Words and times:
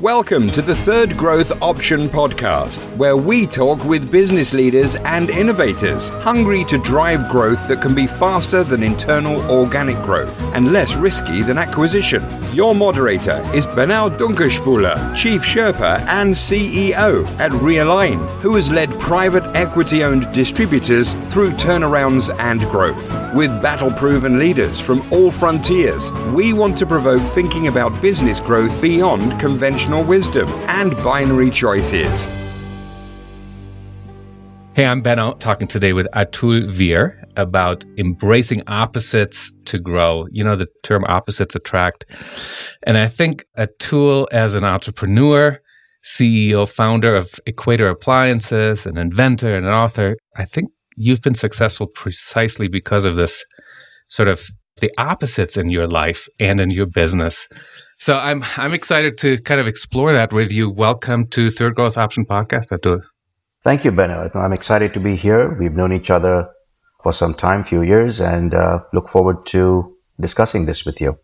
Welcome 0.00 0.48
to 0.52 0.62
the 0.62 0.74
Third 0.74 1.14
Growth 1.18 1.52
Option 1.60 2.08
podcast, 2.08 2.78
where 2.96 3.18
we 3.18 3.46
talk 3.46 3.84
with 3.84 4.10
business 4.10 4.54
leaders 4.54 4.96
and 4.96 5.28
innovators 5.28 6.08
hungry 6.08 6.64
to 6.70 6.78
drive 6.78 7.28
growth 7.30 7.68
that 7.68 7.82
can 7.82 7.94
be 7.94 8.06
faster 8.06 8.64
than 8.64 8.82
internal 8.82 9.42
organic 9.50 9.96
growth 9.96 10.40
and 10.54 10.72
less 10.72 10.94
risky 10.94 11.42
than 11.42 11.58
acquisition. 11.58 12.24
Your 12.54 12.74
moderator 12.74 13.46
is 13.52 13.66
Benno 13.66 14.08
Dunkerspuler, 14.08 15.14
Chief 15.14 15.42
Sherpa 15.42 16.00
and 16.06 16.32
CEO 16.32 17.26
at 17.38 17.50
Realign, 17.50 18.26
who 18.40 18.54
has 18.54 18.70
led 18.70 18.88
private 18.98 19.44
equity 19.54 20.02
owned 20.02 20.32
distributors 20.32 21.12
through 21.30 21.50
turnarounds 21.50 22.34
and 22.40 22.62
growth. 22.70 23.14
With 23.34 23.60
battle 23.60 23.90
proven 23.90 24.38
leaders 24.38 24.80
from 24.80 25.02
all 25.12 25.30
frontiers, 25.30 26.10
we 26.32 26.54
want 26.54 26.78
to 26.78 26.86
provoke 26.86 27.22
thinking 27.34 27.66
about 27.68 28.00
business 28.00 28.40
growth 28.40 28.80
beyond 28.80 29.38
conventional 29.38 29.89
wisdom 29.98 30.48
and 30.68 30.94
binary 30.98 31.50
choices. 31.50 32.28
Hey, 34.74 34.86
I'm 34.86 35.02
Benno, 35.02 35.34
talking 35.34 35.66
today 35.66 35.92
with 35.92 36.06
Atul 36.14 36.70
Vir 36.70 37.20
about 37.36 37.84
embracing 37.98 38.62
opposites 38.68 39.52
to 39.64 39.78
grow. 39.80 40.26
You 40.30 40.44
know, 40.44 40.54
the 40.54 40.68
term 40.84 41.04
opposites 41.08 41.56
attract. 41.56 42.06
And 42.86 42.96
I 42.96 43.08
think 43.08 43.44
Atul, 43.58 44.28
as 44.30 44.54
an 44.54 44.62
entrepreneur, 44.62 45.60
CEO, 46.04 46.68
founder 46.68 47.14
of 47.16 47.34
Equator 47.46 47.88
Appliances, 47.88 48.86
an 48.86 48.96
inventor 48.96 49.56
and 49.56 49.66
an 49.66 49.72
author, 49.72 50.16
I 50.36 50.44
think 50.44 50.70
you've 50.96 51.20
been 51.20 51.34
successful 51.34 51.86
precisely 51.86 52.68
because 52.68 53.04
of 53.04 53.16
this 53.16 53.44
sort 54.08 54.28
of 54.28 54.48
the 54.78 54.90
opposites 54.98 55.56
in 55.56 55.68
your 55.68 55.86
life 55.86 56.28
and 56.38 56.60
in 56.60 56.70
your 56.70 56.86
business. 56.86 57.48
So 57.98 58.16
I'm 58.16 58.42
I'm 58.56 58.72
excited 58.72 59.18
to 59.18 59.38
kind 59.42 59.60
of 59.60 59.66
explore 59.66 60.12
that 60.12 60.32
with 60.32 60.50
you. 60.50 60.70
Welcome 60.70 61.26
to 61.28 61.50
Third 61.50 61.74
Growth 61.74 61.98
Option 61.98 62.24
Podcast, 62.24 62.70
Atul. 62.70 63.02
Thank 63.62 63.84
you, 63.84 63.92
Benno. 63.92 64.28
I'm 64.34 64.52
excited 64.54 64.94
to 64.94 65.00
be 65.00 65.16
here. 65.16 65.54
We've 65.58 65.74
known 65.74 65.92
each 65.92 66.10
other 66.10 66.48
for 67.02 67.12
some 67.12 67.34
time, 67.34 67.62
few 67.62 67.82
years, 67.82 68.20
and 68.20 68.54
uh, 68.54 68.80
look 68.94 69.08
forward 69.08 69.44
to 69.46 69.96
discussing 70.18 70.64
this 70.64 70.86
with 70.86 71.00
you. 71.00 71.18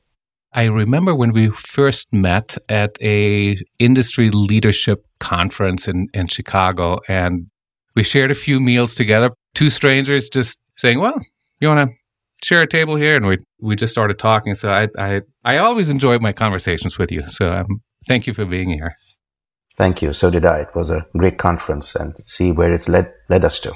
I 0.53 0.65
remember 0.65 1.15
when 1.15 1.33
we 1.33 1.49
first 1.51 2.13
met 2.13 2.57
at 2.69 2.97
a 3.03 3.59
industry 3.79 4.31
leadership 4.31 5.07
conference 5.19 5.89
in, 5.89 6.09
in 6.13 6.29
Chicago, 6.29 7.01
and 7.09 7.47
we 7.95 8.03
shared 8.03 8.31
a 8.31 8.35
few 8.35 8.61
meals 8.61 8.95
together. 8.95 9.31
Two 9.55 9.71
strangers 9.71 10.29
just 10.29 10.59
saying, 10.77 11.01
"Well, 11.01 11.19
you 11.61 11.69
want 11.69 11.91
to 11.91 11.97
share 12.43 12.63
a 12.63 12.67
table 12.67 12.97
here, 12.97 13.17
and 13.17 13.27
we 13.27 13.39
we 13.61 13.77
just 13.77 13.93
started 13.93 14.19
talking. 14.19 14.55
So 14.55 14.71
I 14.71 14.89
I 14.99 15.23
I 15.45 15.59
always 15.59 15.89
enjoy 15.89 16.19
my 16.19 16.33
conversations 16.33 16.99
with 16.99 17.11
you. 17.11 17.27
So 17.27 17.49
um, 17.49 17.83
thank 18.07 18.27
you 18.27 18.35
for 18.35 18.45
being 18.45 18.71
here. 18.71 18.95
Thank 19.77 20.03
you. 20.03 20.13
So 20.13 20.31
did 20.31 20.45
I. 20.45 20.61
It 20.61 20.75
was 20.75 20.91
a 20.91 21.07
great 21.17 21.39
conference, 21.39 21.95
and 21.95 22.17
see 22.27 22.53
where 22.53 22.73
it's 22.73 22.89
led 22.89 23.13
led 23.29 23.45
us 23.45 23.61
to. 23.61 23.73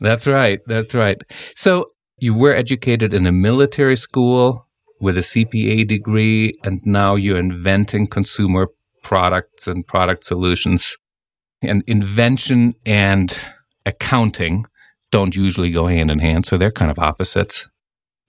That's 0.00 0.26
right. 0.26 0.60
That's 0.66 0.94
right. 0.94 1.20
So 1.54 1.90
you 2.18 2.34
were 2.34 2.54
educated 2.54 3.12
in 3.14 3.26
a 3.26 3.32
military 3.32 3.96
school 3.96 4.66
with 5.00 5.16
a 5.16 5.22
CPA 5.22 5.86
degree, 5.86 6.52
and 6.64 6.80
now 6.84 7.16
you're 7.16 7.38
inventing 7.38 8.06
consumer 8.06 8.68
products 9.02 9.66
and 9.66 9.86
product 9.86 10.24
solutions. 10.24 10.96
And 11.62 11.82
invention 11.86 12.74
and 12.86 13.38
accounting 13.84 14.64
don't 15.10 15.36
usually 15.36 15.70
go 15.70 15.86
hand 15.86 16.10
in 16.10 16.18
hand, 16.18 16.46
so 16.46 16.56
they're 16.56 16.70
kind 16.70 16.90
of 16.90 16.98
opposites 16.98 17.68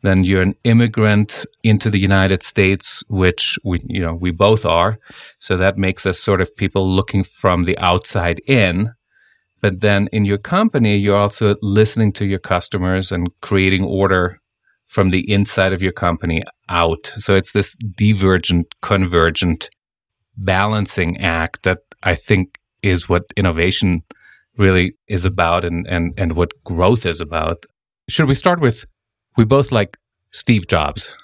then 0.01 0.23
you're 0.23 0.41
an 0.41 0.55
immigrant 0.63 1.45
into 1.63 1.89
the 1.89 1.99
United 1.99 2.43
States, 2.43 3.03
which 3.07 3.57
we, 3.63 3.79
you 3.87 4.01
know, 4.01 4.15
we 4.15 4.31
both 4.31 4.65
are. 4.65 4.97
So 5.39 5.57
that 5.57 5.77
makes 5.77 6.05
us 6.05 6.19
sort 6.19 6.41
of 6.41 6.55
people 6.55 6.87
looking 6.87 7.23
from 7.23 7.65
the 7.65 7.77
outside 7.77 8.39
in. 8.47 8.93
But 9.61 9.81
then 9.81 10.09
in 10.11 10.25
your 10.25 10.39
company, 10.39 10.97
you're 10.97 11.15
also 11.15 11.55
listening 11.61 12.13
to 12.13 12.25
your 12.25 12.39
customers 12.39 13.11
and 13.11 13.29
creating 13.41 13.83
order 13.83 14.39
from 14.87 15.11
the 15.11 15.31
inside 15.31 15.71
of 15.71 15.81
your 15.81 15.93
company 15.93 16.41
out. 16.67 17.13
So 17.17 17.35
it's 17.35 17.51
this 17.51 17.75
divergent, 17.75 18.73
convergent 18.81 19.69
balancing 20.35 21.19
act 21.21 21.63
that 21.63 21.79
I 22.03 22.15
think 22.15 22.57
is 22.81 23.07
what 23.07 23.23
innovation 23.37 23.99
really 24.57 24.93
is 25.07 25.25
about 25.25 25.63
and, 25.63 25.85
and, 25.87 26.13
and 26.17 26.33
what 26.33 26.51
growth 26.63 27.05
is 27.05 27.21
about. 27.21 27.65
Should 28.09 28.27
we 28.27 28.35
start 28.35 28.59
with 28.59 28.85
we 29.37 29.45
both 29.45 29.71
like 29.71 29.97
Steve 30.31 30.67
Jobs. 30.67 31.15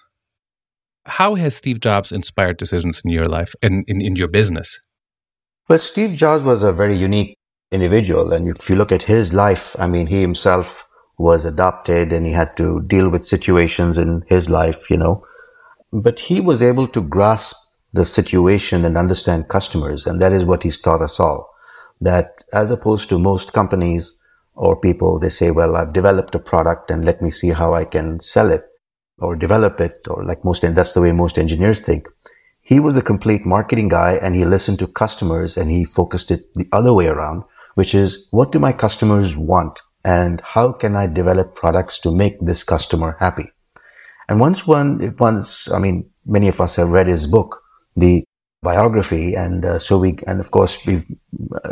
How 1.05 1.35
has 1.35 1.55
Steve 1.55 1.79
Jobs 1.79 2.11
inspired 2.11 2.57
decisions 2.57 3.01
in 3.03 3.11
your 3.11 3.25
life 3.25 3.55
and 3.61 3.85
in, 3.87 4.01
in 4.01 4.15
your 4.15 4.27
business? 4.27 4.79
Well, 5.69 5.79
Steve 5.79 6.15
Jobs 6.15 6.43
was 6.43 6.63
a 6.63 6.71
very 6.71 6.95
unique 6.95 7.37
individual. 7.71 8.33
And 8.33 8.47
if 8.47 8.69
you 8.69 8.75
look 8.75 8.91
at 8.91 9.03
his 9.03 9.33
life, 9.33 9.75
I 9.79 9.87
mean, 9.87 10.07
he 10.07 10.21
himself 10.21 10.87
was 11.17 11.45
adopted 11.45 12.13
and 12.13 12.25
he 12.25 12.33
had 12.33 12.55
to 12.57 12.81
deal 12.83 13.09
with 13.09 13.25
situations 13.25 13.97
in 13.97 14.23
his 14.27 14.49
life, 14.49 14.89
you 14.89 14.97
know. 14.97 15.23
But 15.91 16.19
he 16.19 16.39
was 16.39 16.61
able 16.61 16.87
to 16.89 17.01
grasp 17.01 17.55
the 17.93 18.05
situation 18.05 18.85
and 18.85 18.97
understand 18.97 19.47
customers. 19.47 20.05
And 20.05 20.21
that 20.21 20.33
is 20.33 20.45
what 20.45 20.63
he's 20.63 20.79
taught 20.79 21.01
us 21.01 21.19
all. 21.19 21.49
That 21.99 22.43
as 22.53 22.69
opposed 22.69 23.09
to 23.09 23.17
most 23.17 23.53
companies 23.53 24.21
or 24.57 24.75
people, 24.79 25.19
they 25.19 25.29
say, 25.29 25.51
well, 25.51 25.75
I've 25.75 25.93
developed 25.93 26.33
a 26.35 26.39
product 26.39 26.89
and 26.89 27.05
let 27.05 27.21
me 27.21 27.29
see 27.29 27.51
how 27.51 27.73
I 27.73 27.85
can 27.85 28.19
sell 28.19 28.51
it 28.51 28.63
or 29.19 29.35
develop 29.35 29.79
it 29.79 30.01
or 30.09 30.25
like 30.25 30.43
most, 30.43 30.63
and 30.63 30.75
that's 30.75 30.93
the 30.93 31.01
way 31.01 31.11
most 31.11 31.37
engineers 31.37 31.79
think. 31.79 32.07
He 32.61 32.79
was 32.79 32.97
a 32.97 33.01
complete 33.01 33.45
marketing 33.45 33.87
guy 33.87 34.19
and 34.21 34.35
he 34.35 34.43
listened 34.43 34.79
to 34.79 34.87
customers 34.87 35.55
and 35.57 35.71
he 35.71 35.85
focused 35.85 36.31
it 36.31 36.53
the 36.55 36.67
other 36.73 36.93
way 36.93 37.07
around, 37.07 37.43
which 37.75 37.93
is 37.95 38.27
what 38.31 38.51
do 38.51 38.59
my 38.59 38.73
customers 38.73 39.37
want? 39.37 39.81
And 40.03 40.41
how 40.43 40.71
can 40.73 40.95
I 40.95 41.07
develop 41.07 41.55
products 41.55 41.99
to 41.99 42.11
make 42.11 42.39
this 42.41 42.63
customer 42.63 43.15
happy? 43.19 43.51
And 44.27 44.39
once 44.39 44.67
one, 44.67 45.15
once, 45.19 45.71
I 45.71 45.79
mean, 45.79 46.09
many 46.25 46.47
of 46.47 46.59
us 46.59 46.75
have 46.75 46.89
read 46.89 47.07
his 47.07 47.27
book, 47.27 47.61
the 47.95 48.23
biography. 48.61 49.35
And 49.35 49.63
uh, 49.63 49.79
so 49.79 49.97
we, 49.97 50.17
and 50.25 50.39
of 50.39 50.51
course, 50.51 50.85
we've, 50.85 51.05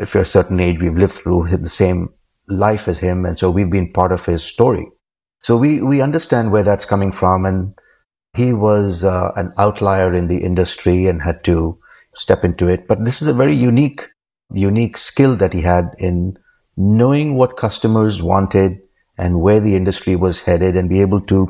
if 0.02 0.14
you're 0.14 0.24
a 0.24 0.26
certain 0.26 0.60
age, 0.60 0.80
we've 0.80 0.96
lived 0.96 1.14
through 1.14 1.48
the 1.50 1.70
same 1.70 2.10
life 2.48 2.88
as 2.88 3.00
him. 3.00 3.26
And 3.26 3.38
so 3.38 3.50
we've 3.50 3.70
been 3.70 3.92
part 3.92 4.12
of 4.12 4.26
his 4.26 4.44
story. 4.44 4.88
So 5.42 5.58
we, 5.58 5.82
we 5.82 6.02
understand 6.02 6.52
where 6.52 6.64
that's 6.64 6.86
coming 6.86 7.12
from. 7.12 7.46
And 7.46 7.74
he 8.36 8.54
was 8.54 9.04
uh, 9.04 9.32
an 9.36 9.54
outlier 9.58 10.14
in 10.14 10.28
the 10.28 10.44
industry 10.44 11.08
and 11.08 11.22
had 11.22 11.44
to 11.46 11.80
step 12.14 12.44
into 12.44 12.68
it. 12.68 12.88
But 12.88 13.06
this 13.06 13.22
is 13.22 13.28
a 13.28 13.34
very 13.34 13.54
unique, 13.54 14.08
unique 14.52 14.98
skill 14.98 15.36
that 15.38 15.54
he 15.54 15.62
had 15.62 15.92
in 15.98 16.38
knowing 16.78 17.36
what 17.36 17.58
customers 17.58 18.22
wanted 18.22 18.80
and 19.18 19.42
where 19.42 19.60
the 19.60 19.76
industry 19.76 20.16
was 20.16 20.42
headed 20.42 20.76
and 20.76 20.90
be 20.90 21.02
able 21.02 21.22
to 21.22 21.50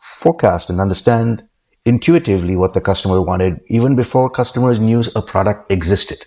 forecast 0.00 0.70
and 0.70 0.80
understand 0.80 1.44
intuitively 1.84 2.56
what 2.56 2.74
the 2.74 2.80
customer 2.80 3.22
wanted 3.22 3.60
even 3.68 3.94
before 3.94 4.28
customers 4.28 4.80
knew 4.80 5.04
a 5.14 5.22
product 5.22 5.70
existed 5.70 6.26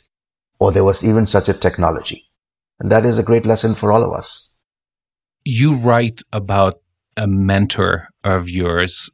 or 0.59 0.71
there 0.71 0.85
was 0.85 1.03
even 1.03 1.27
such 1.27 1.49
a 1.49 1.53
technology. 1.53 2.28
And 2.79 2.91
that 2.91 3.05
is 3.05 3.19
a 3.19 3.23
great 3.23 3.45
lesson 3.45 3.75
for 3.75 3.91
all 3.91 4.03
of 4.03 4.13
us. 4.13 4.51
You 5.43 5.75
write 5.75 6.21
about 6.31 6.75
a 7.17 7.27
mentor 7.27 8.07
of 8.23 8.49
yours 8.49 9.09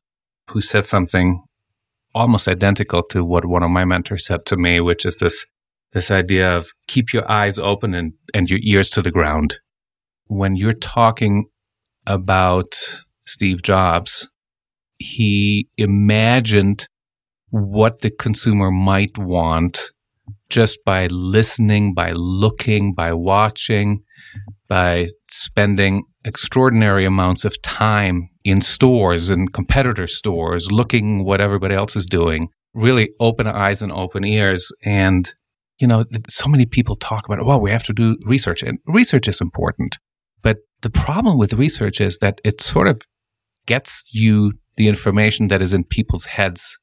who 0.52 0.62
said 0.62 0.86
something 0.86 1.44
almost 2.14 2.48
identical 2.48 3.04
to 3.04 3.24
what 3.24 3.46
one 3.46 3.64
of 3.64 3.72
my 3.72 3.86
mentors 3.86 4.26
said 4.26 4.46
to 4.46 4.56
me, 4.56 4.80
which 4.80 5.06
is 5.06 5.18
this 5.18 5.46
this 5.94 6.12
idea 6.12 6.56
of 6.56 6.68
keep 6.88 7.14
your 7.14 7.30
eyes 7.32 7.58
open 7.58 7.94
and, 7.94 8.14
and 8.34 8.50
your 8.50 8.60
ears 8.64 8.90
to 8.90 9.02
the 9.02 9.12
ground. 9.12 9.56
When 10.28 10.58
you're 10.58 10.74
talking 10.74 11.46
about 12.06 12.76
Steve 13.22 13.62
Jobs, 13.62 14.30
he 14.98 15.70
imagined 15.78 16.90
what 17.50 18.02
the 18.02 18.10
consumer 18.12 18.72
might 18.72 19.18
want 19.18 19.94
just 20.50 20.80
by 20.86 21.08
listening, 21.08 21.94
by 21.94 22.12
looking, 22.14 22.94
by 22.94 23.14
watching, 23.14 24.04
by 24.68 25.08
spending 25.30 26.04
extraordinary 26.24 27.06
amounts 27.06 27.46
of 27.46 27.62
time 27.62 28.30
in 28.44 28.62
stores 28.62 29.30
and 29.30 29.54
competitor 29.54 30.08
stores, 30.08 30.72
looking 30.72 31.24
what 31.24 31.42
everybody 31.42 31.76
else 31.76 31.96
is 31.96 32.06
doing, 32.06 32.50
really 32.74 33.10
open 33.20 33.48
eyes 33.48 33.82
and 33.82 33.92
open 33.92 34.24
ears. 34.24 34.72
And, 34.84 35.34
you 35.80 35.88
know, 35.88 36.06
so 36.28 36.50
many 36.50 36.66
people 36.66 36.96
talk 36.96 37.26
about, 37.28 37.46
well, 37.46 37.62
we 37.62 37.72
have 37.72 37.84
to 37.84 37.94
do 37.94 38.18
research 38.26 38.64
and 38.64 38.80
research 38.88 39.28
is 39.28 39.42
important. 39.42 39.98
But 40.42 40.58
the 40.82 40.90
problem 40.90 41.38
with 41.38 41.54
research 41.54 42.00
is 42.00 42.20
that 42.20 42.40
it 42.44 42.62
sort 42.62 42.88
of 42.88 43.02
gets 43.66 44.10
you 44.14 44.54
the 44.78 44.88
information 44.88 45.48
that 45.48 45.62
is 45.62 45.74
in 45.74 45.84
people's 45.84 46.26
heads 46.26 46.76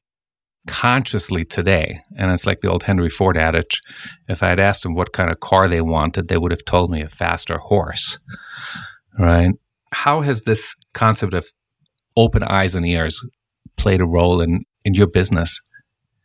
consciously 0.67 1.45
today. 1.45 1.99
And 2.17 2.31
it's 2.31 2.45
like 2.45 2.61
the 2.61 2.69
old 2.69 2.83
Henry 2.83 3.09
Ford 3.09 3.37
adage 3.37 3.81
if 4.27 4.41
I 4.41 4.49
had 4.49 4.59
asked 4.59 4.83
them 4.83 4.95
what 4.95 5.13
kind 5.13 5.29
of 5.31 5.39
car 5.39 5.67
they 5.67 5.81
wanted, 5.81 6.27
they 6.27 6.37
would 6.37 6.51
have 6.51 6.65
told 6.65 6.89
me 6.91 7.01
a 7.01 7.09
faster 7.09 7.57
horse. 7.57 8.19
Right? 9.17 9.51
How 9.91 10.21
has 10.21 10.43
this 10.43 10.73
concept 10.93 11.33
of 11.33 11.45
open 12.15 12.43
eyes 12.43 12.75
and 12.75 12.85
ears 12.85 13.19
played 13.75 14.01
a 14.01 14.07
role 14.07 14.41
in, 14.41 14.63
in 14.85 14.93
your 14.93 15.07
business? 15.07 15.59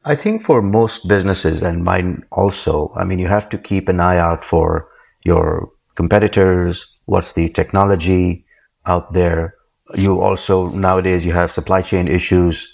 I 0.04 0.14
think 0.14 0.42
for 0.42 0.62
most 0.62 1.08
businesses 1.08 1.62
and 1.62 1.84
mine 1.84 2.22
also, 2.30 2.92
I 2.96 3.04
mean, 3.04 3.18
you 3.18 3.26
have 3.26 3.48
to 3.50 3.58
keep 3.58 3.88
an 3.88 4.00
eye 4.00 4.18
out 4.18 4.44
for 4.44 4.88
your 5.24 5.70
competitors. 5.96 6.86
What's 7.06 7.32
the 7.32 7.48
technology 7.50 8.46
out 8.86 9.12
there? 9.12 9.54
You 9.96 10.20
also 10.20 10.68
nowadays 10.68 11.24
you 11.26 11.32
have 11.32 11.50
supply 11.50 11.82
chain 11.82 12.08
issues, 12.08 12.72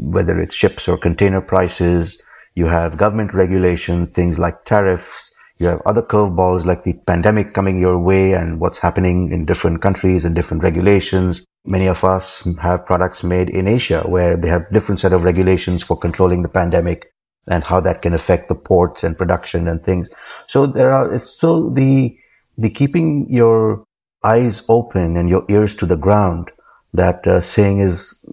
whether 0.00 0.38
it's 0.38 0.54
ships 0.54 0.88
or 0.88 0.98
container 0.98 1.40
prices. 1.40 2.20
You 2.54 2.66
have 2.66 2.98
government 2.98 3.34
regulations, 3.34 4.10
things 4.10 4.38
like 4.38 4.64
tariffs. 4.64 5.32
You 5.58 5.66
have 5.66 5.82
other 5.86 6.02
curveballs 6.02 6.64
like 6.64 6.84
the 6.84 6.94
pandemic 7.06 7.54
coming 7.54 7.80
your 7.80 7.98
way 7.98 8.32
and 8.32 8.60
what's 8.60 8.78
happening 8.78 9.30
in 9.30 9.44
different 9.44 9.80
countries 9.80 10.24
and 10.24 10.34
different 10.34 10.62
regulations. 10.62 11.46
Many 11.64 11.86
of 11.86 12.02
us 12.02 12.48
have 12.60 12.86
products 12.86 13.22
made 13.22 13.48
in 13.48 13.68
Asia 13.68 14.02
where 14.02 14.36
they 14.36 14.48
have 14.48 14.72
different 14.72 15.00
set 15.00 15.12
of 15.12 15.22
regulations 15.22 15.82
for 15.82 15.96
controlling 15.96 16.42
the 16.42 16.48
pandemic 16.48 17.12
and 17.48 17.64
how 17.64 17.80
that 17.80 18.02
can 18.02 18.14
affect 18.14 18.48
the 18.48 18.54
ports 18.54 19.04
and 19.04 19.16
production 19.16 19.68
and 19.68 19.82
things. 19.84 20.08
So 20.48 20.66
there 20.66 20.92
are, 20.92 21.12
it's 21.12 21.30
still 21.30 21.70
the, 21.70 22.16
the 22.56 22.70
keeping 22.70 23.26
your 23.30 23.84
eyes 24.24 24.64
open 24.68 25.16
and 25.16 25.28
your 25.28 25.44
ears 25.48 25.74
to 25.76 25.86
the 25.86 25.96
ground 25.96 26.50
that 26.92 27.26
uh, 27.26 27.40
saying 27.40 27.80
is 27.80 28.24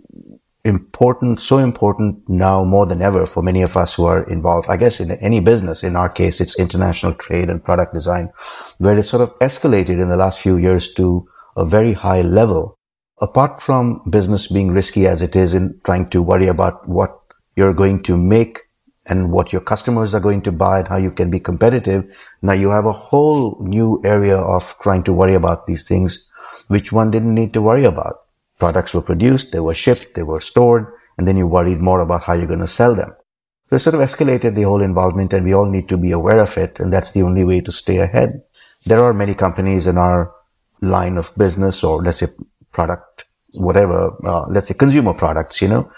important, 0.66 1.40
so 1.40 1.58
important 1.58 2.28
now 2.28 2.64
more 2.64 2.86
than 2.86 3.02
ever 3.02 3.26
for 3.26 3.42
many 3.42 3.62
of 3.62 3.78
us 3.78 3.96
who 3.96 4.06
are 4.06 4.24
involved. 4.24 4.68
I 4.70 4.78
guess 4.78 5.00
in 5.00 5.12
any 5.12 5.40
business, 5.40 5.84
in 5.84 5.96
our 5.96 6.10
case, 6.10 6.42
it's 6.42 6.60
international 6.60 7.14
trade 7.14 7.50
and 7.50 7.64
product 7.64 7.94
design, 7.94 8.32
where 8.78 8.98
it 8.98 9.04
sort 9.04 9.22
of 9.22 9.38
escalated 9.40 10.02
in 10.02 10.10
the 10.10 10.18
last 10.18 10.42
few 10.42 10.58
years 10.58 10.94
to 10.96 11.28
a 11.56 11.66
very 11.66 11.94
high 11.94 12.22
level. 12.22 12.76
Apart 13.22 13.62
from 13.62 14.02
business 14.10 14.48
being 14.48 14.72
risky 14.72 15.06
as 15.06 15.22
it 15.22 15.36
is 15.36 15.54
in 15.54 15.80
trying 15.84 16.10
to 16.10 16.22
worry 16.22 16.48
about 16.48 16.88
what 16.88 17.20
you're 17.56 17.74
going 17.74 18.02
to 18.04 18.16
make 18.16 18.60
and 19.06 19.32
what 19.32 19.52
your 19.52 19.62
customers 19.62 20.14
are 20.14 20.22
going 20.22 20.42
to 20.44 20.52
buy 20.52 20.80
and 20.80 20.88
how 20.88 20.98
you 20.98 21.12
can 21.12 21.30
be 21.30 21.40
competitive. 21.40 22.06
Now 22.42 22.54
you 22.54 22.70
have 22.70 22.86
a 22.86 22.94
whole 22.94 23.62
new 23.62 24.02
area 24.06 24.38
of 24.38 24.76
trying 24.82 25.04
to 25.04 25.14
worry 25.14 25.34
about 25.34 25.68
these 25.68 25.88
things, 25.88 26.28
which 26.68 26.92
one 26.92 27.12
didn't 27.12 27.34
need 27.34 27.54
to 27.54 27.62
worry 27.62 27.84
about. 27.84 28.22
Products 28.60 28.94
were 28.94 29.02
produced, 29.02 29.52
they 29.52 29.62
were 29.62 29.74
shipped, 29.74 30.16
they 30.16 30.24
were 30.24 30.42
stored, 30.42 30.94
and 31.18 31.28
then 31.28 31.38
you 31.38 31.48
worried 31.48 31.80
more 31.80 32.02
about 32.02 32.24
how 32.24 32.34
you're 32.34 32.46
going 32.46 32.60
to 32.60 32.68
sell 32.68 32.94
them. 32.94 33.16
So 33.70 33.76
it 33.76 33.80
sort 33.80 33.96
of 33.96 34.02
escalated 34.02 34.56
the 34.56 34.64
whole 34.64 34.82
involvement 34.82 35.32
and 35.32 35.46
we 35.46 35.54
all 35.54 35.70
need 35.70 35.88
to 35.90 35.98
be 35.98 36.12
aware 36.12 36.40
of 36.40 36.58
it. 36.58 36.80
And 36.80 36.92
that's 36.92 37.12
the 37.12 37.22
only 37.22 37.44
way 37.46 37.62
to 37.62 37.72
stay 37.72 37.98
ahead. 37.98 38.42
There 38.86 39.04
are 39.04 39.14
many 39.14 39.36
companies 39.36 39.86
in 39.86 39.98
our 39.98 40.34
line 40.82 41.18
of 41.18 41.32
business 41.38 41.84
or 41.84 42.02
let's 42.02 42.20
say 42.20 42.28
product, 42.72 43.26
whatever, 43.56 44.16
uh, 44.26 44.46
let's 44.48 44.68
say 44.68 44.74
consumer 44.74 45.14
products, 45.14 45.62
you 45.62 45.68
know, 45.68 45.92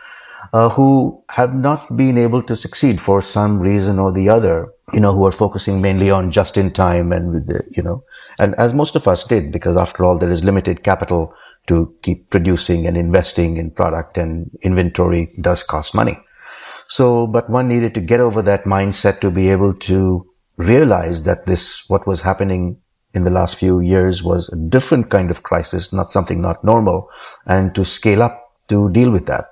uh, 0.54 0.70
who 0.70 1.24
have 1.30 1.56
not 1.56 1.96
been 1.96 2.18
able 2.18 2.44
to 2.44 2.56
succeed 2.56 3.00
for 3.00 3.22
some 3.22 3.60
reason 3.60 4.00
or 4.00 4.12
the 4.12 4.28
other, 4.28 4.74
you 4.94 5.00
know, 5.00 5.14
who 5.14 5.26
are 5.26 5.32
focusing 5.32 5.82
mainly 5.82 6.12
on 6.12 6.32
just 6.32 6.58
in 6.58 6.72
time 6.72 7.12
and 7.12 7.32
with 7.32 7.48
the, 7.48 7.64
you 7.76 7.84
know, 7.84 8.04
and 8.40 8.56
as 8.56 8.74
most 8.74 8.96
of 8.96 9.08
us 9.08 9.24
did, 9.24 9.52
because 9.52 9.78
after 9.78 10.04
all, 10.04 10.18
there 10.18 10.32
is 10.32 10.44
limited 10.44 10.84
capital 10.84 11.34
to 11.68 11.96
keep 12.02 12.30
producing 12.30 12.86
and 12.86 12.98
investing 12.98 13.58
in 13.58 13.72
product 13.72 14.18
and 14.18 14.52
inventory 14.62 15.30
does 15.40 15.64
cost 15.64 15.96
money. 15.96 16.18
So, 16.88 17.28
but 17.28 17.50
one 17.50 17.68
needed 17.68 17.94
to 17.96 18.02
get 18.02 18.20
over 18.20 18.42
that 18.42 18.66
mindset 18.66 19.22
to 19.22 19.32
be 19.32 19.50
able 19.50 19.74
to 19.74 20.28
realize 20.58 21.24
that 21.24 21.46
this, 21.46 21.86
what 21.88 22.06
was 22.06 22.22
happening 22.22 22.82
in 23.14 23.24
the 23.24 23.32
last 23.32 23.56
few 23.56 23.80
years 23.80 24.24
was 24.24 24.50
a 24.50 24.56
different 24.56 25.10
kind 25.10 25.32
of 25.32 25.44
crisis, 25.44 25.94
not 25.94 26.12
something 26.12 26.42
not 26.42 26.64
normal, 26.64 27.10
and 27.46 27.74
to 27.76 27.86
scale 27.86 28.22
up 28.22 28.58
to 28.68 28.90
deal 28.90 29.12
with 29.12 29.26
that. 29.28 29.46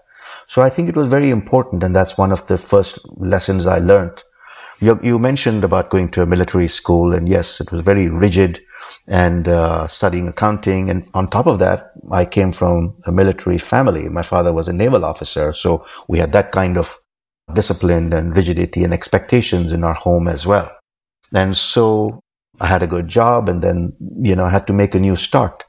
So 0.48 0.62
I 0.62 0.70
think 0.70 0.90
it 0.90 0.96
was 0.96 1.08
very 1.08 1.30
important. 1.30 1.84
And 1.84 1.96
that's 1.96 2.18
one 2.18 2.32
of 2.32 2.48
the 2.48 2.58
first 2.58 3.00
lessons 3.18 3.68
I 3.68 3.78
learned. 3.80 4.24
You, 4.80 5.00
you 5.04 5.20
mentioned 5.20 5.64
about 5.64 5.90
going 5.90 6.10
to 6.12 6.22
a 6.22 6.26
military 6.26 6.68
school. 6.68 7.14
And 7.14 7.28
yes, 7.28 7.60
it 7.60 7.72
was 7.72 7.82
very 7.82 8.08
rigid 8.08 8.62
and 9.08 9.48
uh, 9.48 9.88
studying 9.88 10.28
accounting. 10.28 10.90
And 10.90 11.04
on 11.14 11.30
top 11.30 11.48
of 11.48 11.60
that, 11.60 11.92
I 12.12 12.26
came 12.26 12.52
from 12.52 12.98
a 13.06 13.12
military 13.12 13.58
family. 13.58 14.08
My 14.10 14.22
father 14.22 14.54
was 14.54 14.68
a 14.68 14.74
naval 14.74 15.06
officer. 15.06 15.54
So 15.54 15.86
we 16.08 16.20
had 16.20 16.32
that 16.34 16.52
kind 16.52 16.78
of 16.78 16.98
discipline 17.54 18.14
and 18.14 18.36
rigidity 18.36 18.84
and 18.84 18.94
expectations 18.94 19.74
in 19.74 19.84
our 19.84 19.96
home 19.96 20.28
as 20.28 20.46
well. 20.46 20.72
And 21.34 21.56
so 21.56 22.22
I 22.62 22.68
had 22.68 22.84
a 22.84 22.88
good 22.88 23.08
job 23.08 23.50
and 23.50 23.62
then, 23.62 23.96
you 24.22 24.36
know, 24.36 24.46
I 24.46 24.50
had 24.50 24.68
to 24.68 24.74
make 24.74 24.96
a 24.96 25.00
new 25.00 25.16
start. 25.16 25.64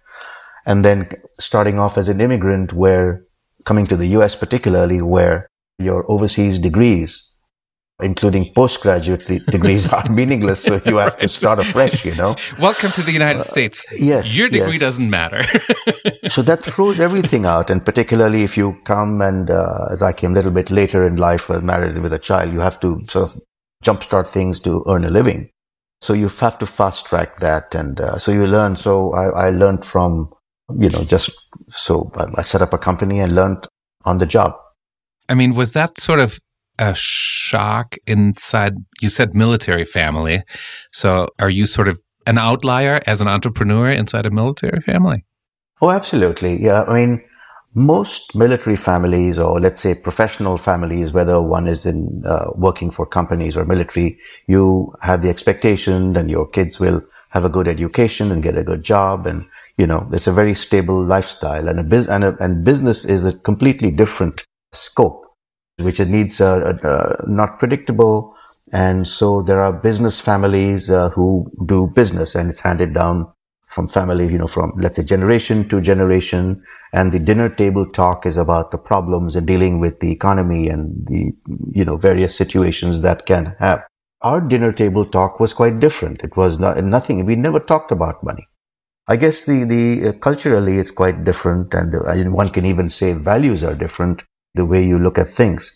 And 0.67 0.85
then 0.85 1.09
starting 1.39 1.79
off 1.79 1.97
as 1.97 2.09
an 2.09 2.21
immigrant 2.21 2.73
where 2.73 3.25
coming 3.65 3.87
to 3.87 3.97
the 3.97 4.09
US 4.09 4.35
particularly 4.35 5.03
where 5.03 5.49
your 5.79 6.11
overseas 6.11 6.59
degrees, 6.59 7.30
including 8.03 8.53
postgraduate 8.55 9.27
degrees 9.47 9.87
are 9.93 10.09
meaningless. 10.11 10.63
So 10.63 10.81
you 10.87 10.97
have 10.97 11.19
to 11.19 11.29
start 11.29 11.59
afresh, 11.59 12.05
you 12.05 12.15
know. 12.15 12.37
Welcome 12.59 12.91
to 12.93 13.03
the 13.03 13.13
United 13.13 13.41
uh, 13.41 13.45
States. 13.45 13.85
Yes. 13.99 14.37
Your 14.37 14.49
degree 14.49 14.73
yes. 14.73 14.81
doesn't 14.81 15.11
matter. 15.11 15.45
so 16.29 16.43
that 16.43 16.61
throws 16.63 17.01
everything 17.01 17.47
out. 17.47 17.71
And 17.71 17.85
particularly 17.85 18.43
if 18.43 18.57
you 18.57 18.77
come 18.85 19.21
and, 19.21 19.51
uh, 19.51 19.87
as 19.91 20.03
I 20.03 20.13
came 20.13 20.33
a 20.33 20.35
little 20.35 20.53
bit 20.53 20.71
later 20.71 21.07
in 21.07 21.17
life, 21.17 21.51
uh, 21.51 21.61
married 21.61 21.99
with 21.99 22.13
a 22.13 22.19
child, 22.19 22.53
you 22.53 22.61
have 22.61 22.81
to 22.81 22.99
sort 23.09 23.31
of 23.31 23.43
jumpstart 23.85 24.29
things 24.29 24.61
to 24.61 24.85
earn 24.89 25.05
a 25.05 25.11
living. 25.11 25.51
So 26.01 26.13
you 26.15 26.29
have 26.29 26.59
to 26.59 26.67
fast 26.67 27.07
track 27.07 27.41
that. 27.41 27.75
And 27.75 28.01
uh, 28.01 28.19
so 28.19 28.33
you 28.33 28.47
learn. 28.47 28.77
So 28.77 29.13
I, 29.13 29.47
I 29.47 29.51
learned 29.51 29.85
from 29.85 30.33
you 30.79 30.89
know, 30.91 31.05
just 31.05 31.31
so 31.69 32.11
I 32.37 32.43
set 32.43 32.63
up 32.63 32.73
a 32.73 32.79
company 32.79 33.21
and 33.21 33.35
learned 33.35 33.67
on 34.05 34.19
the 34.19 34.27
job. 34.27 34.57
I 35.29 35.35
mean, 35.35 35.55
was 35.55 35.73
that 35.73 35.99
sort 35.99 36.21
of 36.21 36.39
a 36.81 36.95
shock 36.95 37.97
inside? 38.07 38.75
You 39.01 39.09
said 39.09 39.35
military 39.35 39.85
family. 39.85 40.43
So 40.93 41.29
are 41.39 41.51
you 41.51 41.67
sort 41.67 41.89
of 41.89 42.01
an 42.27 42.39
outlier 42.39 43.01
as 43.07 43.21
an 43.21 43.29
entrepreneur 43.29 43.91
inside 43.91 44.27
a 44.27 44.31
military 44.31 44.81
family? 44.81 45.25
Oh, 45.81 45.91
absolutely. 45.91 46.63
Yeah. 46.63 46.85
I 46.89 46.95
mean, 46.95 47.25
most 47.75 48.35
military 48.35 48.77
families 48.77 49.39
or 49.39 49.61
let's 49.61 49.81
say 49.81 49.95
professional 49.95 50.57
families, 50.57 51.13
whether 51.13 51.41
one 51.41 51.69
is 51.69 51.87
in 51.87 52.23
uh, 52.27 52.51
working 52.57 52.91
for 52.91 53.07
companies 53.07 53.57
or 53.57 53.65
military, 53.65 54.19
you 54.49 54.93
have 55.03 55.23
the 55.23 55.31
expectation 55.31 56.15
that 56.15 56.29
your 56.29 56.49
kids 56.49 56.81
will 56.81 57.01
have 57.31 57.45
a 57.45 57.49
good 57.49 57.69
education 57.69 58.33
and 58.33 58.43
get 58.43 58.59
a 58.59 58.65
good 58.65 58.83
job 58.83 59.27
and 59.27 59.45
you 59.81 59.87
know, 59.87 60.07
it's 60.13 60.27
a 60.27 60.33
very 60.33 60.55
stable 60.55 61.03
lifestyle 61.03 61.67
and 61.67 61.81
a, 61.81 61.83
biz- 61.83 62.09
and, 62.09 62.23
a, 62.23 62.37
and 62.39 62.65
business 62.65 63.07
is 63.07 63.25
a 63.25 63.39
completely 63.39 63.91
different 63.91 64.45
scope, 64.73 65.25
which 65.83 66.01
it 66.01 66.09
needs 66.09 66.41
uh, 66.41 66.79
uh, 66.83 67.17
not 67.27 67.59
predictable. 67.59 68.37
And 68.73 69.07
so 69.07 69.43
there 69.43 69.61
are 69.61 69.73
business 69.73 70.21
families 70.21 70.91
uh, 70.91 71.11
who 71.11 71.51
do 71.67 71.89
business 71.89 72.35
and 72.35 72.51
it's 72.51 72.61
handed 72.61 72.95
down 72.95 73.33
from 73.67 73.87
family, 73.87 74.27
you 74.27 74.39
know, 74.39 74.49
from 74.49 74.73
let's 74.77 74.97
say 74.97 75.05
generation 75.05 75.69
to 75.69 75.81
generation. 75.81 76.61
And 76.93 77.13
the 77.13 77.21
dinner 77.21 77.49
table 77.49 77.87
talk 77.87 78.27
is 78.27 78.37
about 78.37 78.71
the 78.71 78.79
problems 78.79 79.37
and 79.37 79.47
dealing 79.47 79.79
with 79.79 80.01
the 80.01 80.11
economy 80.11 80.69
and 80.69 81.07
the, 81.07 81.33
you 81.71 81.85
know, 81.85 81.97
various 81.97 82.37
situations 82.37 83.03
that 83.03 83.27
can 83.27 83.55
have. 83.59 83.85
Our 84.23 84.41
dinner 84.41 84.73
table 84.73 85.07
talk 85.07 85.41
was 85.41 85.55
quite 85.55 85.81
different. 85.81 86.23
It 86.23 86.37
was 86.37 86.59
not, 86.59 86.83
nothing. 86.85 87.25
We 87.25 87.37
never 87.37 87.61
talked 87.61 87.93
about 87.93 88.23
money. 88.25 88.47
I 89.11 89.17
guess 89.17 89.45
the, 89.45 89.65
the 89.65 90.09
uh, 90.09 90.13
culturally 90.13 90.79
it's 90.79 90.93
quite 90.93 91.25
different 91.25 91.75
and 91.75 91.93
the, 91.93 92.31
one 92.31 92.49
can 92.49 92.65
even 92.65 92.91
say 92.91 93.13
values 93.13 93.65
are 93.65 93.75
different, 93.75 94.23
the 94.55 94.65
way 94.65 94.85
you 94.85 94.99
look 94.99 95.19
at 95.19 95.29
things. 95.29 95.75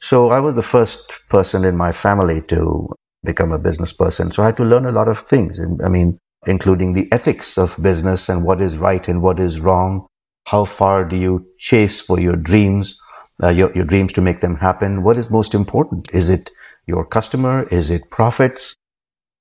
So 0.00 0.30
I 0.30 0.40
was 0.40 0.54
the 0.56 0.62
first 0.62 1.12
person 1.28 1.64
in 1.64 1.76
my 1.76 1.92
family 1.92 2.42
to 2.48 2.88
become 3.24 3.52
a 3.52 3.58
business 3.58 3.92
person. 3.92 4.30
So 4.30 4.42
I 4.42 4.46
had 4.46 4.56
to 4.56 4.64
learn 4.64 4.84
a 4.84 4.92
lot 4.92 5.08
of 5.08 5.18
things. 5.20 5.60
I 5.84 5.88
mean, 5.88 6.18
including 6.46 6.92
the 6.92 7.08
ethics 7.12 7.56
of 7.56 7.76
business 7.80 8.28
and 8.28 8.44
what 8.44 8.60
is 8.60 8.78
right 8.78 9.06
and 9.06 9.22
what 9.22 9.38
is 9.38 9.60
wrong. 9.60 10.06
How 10.48 10.64
far 10.64 11.04
do 11.04 11.16
you 11.16 11.46
chase 11.58 12.00
for 12.00 12.18
your 12.18 12.34
dreams, 12.34 13.00
uh, 13.42 13.50
your, 13.50 13.72
your 13.76 13.84
dreams 13.84 14.12
to 14.14 14.20
make 14.20 14.40
them 14.40 14.56
happen? 14.56 15.04
What 15.04 15.16
is 15.16 15.30
most 15.30 15.54
important? 15.54 16.12
Is 16.12 16.28
it 16.28 16.50
your 16.86 17.06
customer? 17.06 17.68
Is 17.70 17.90
it 17.90 18.10
profits? 18.10 18.74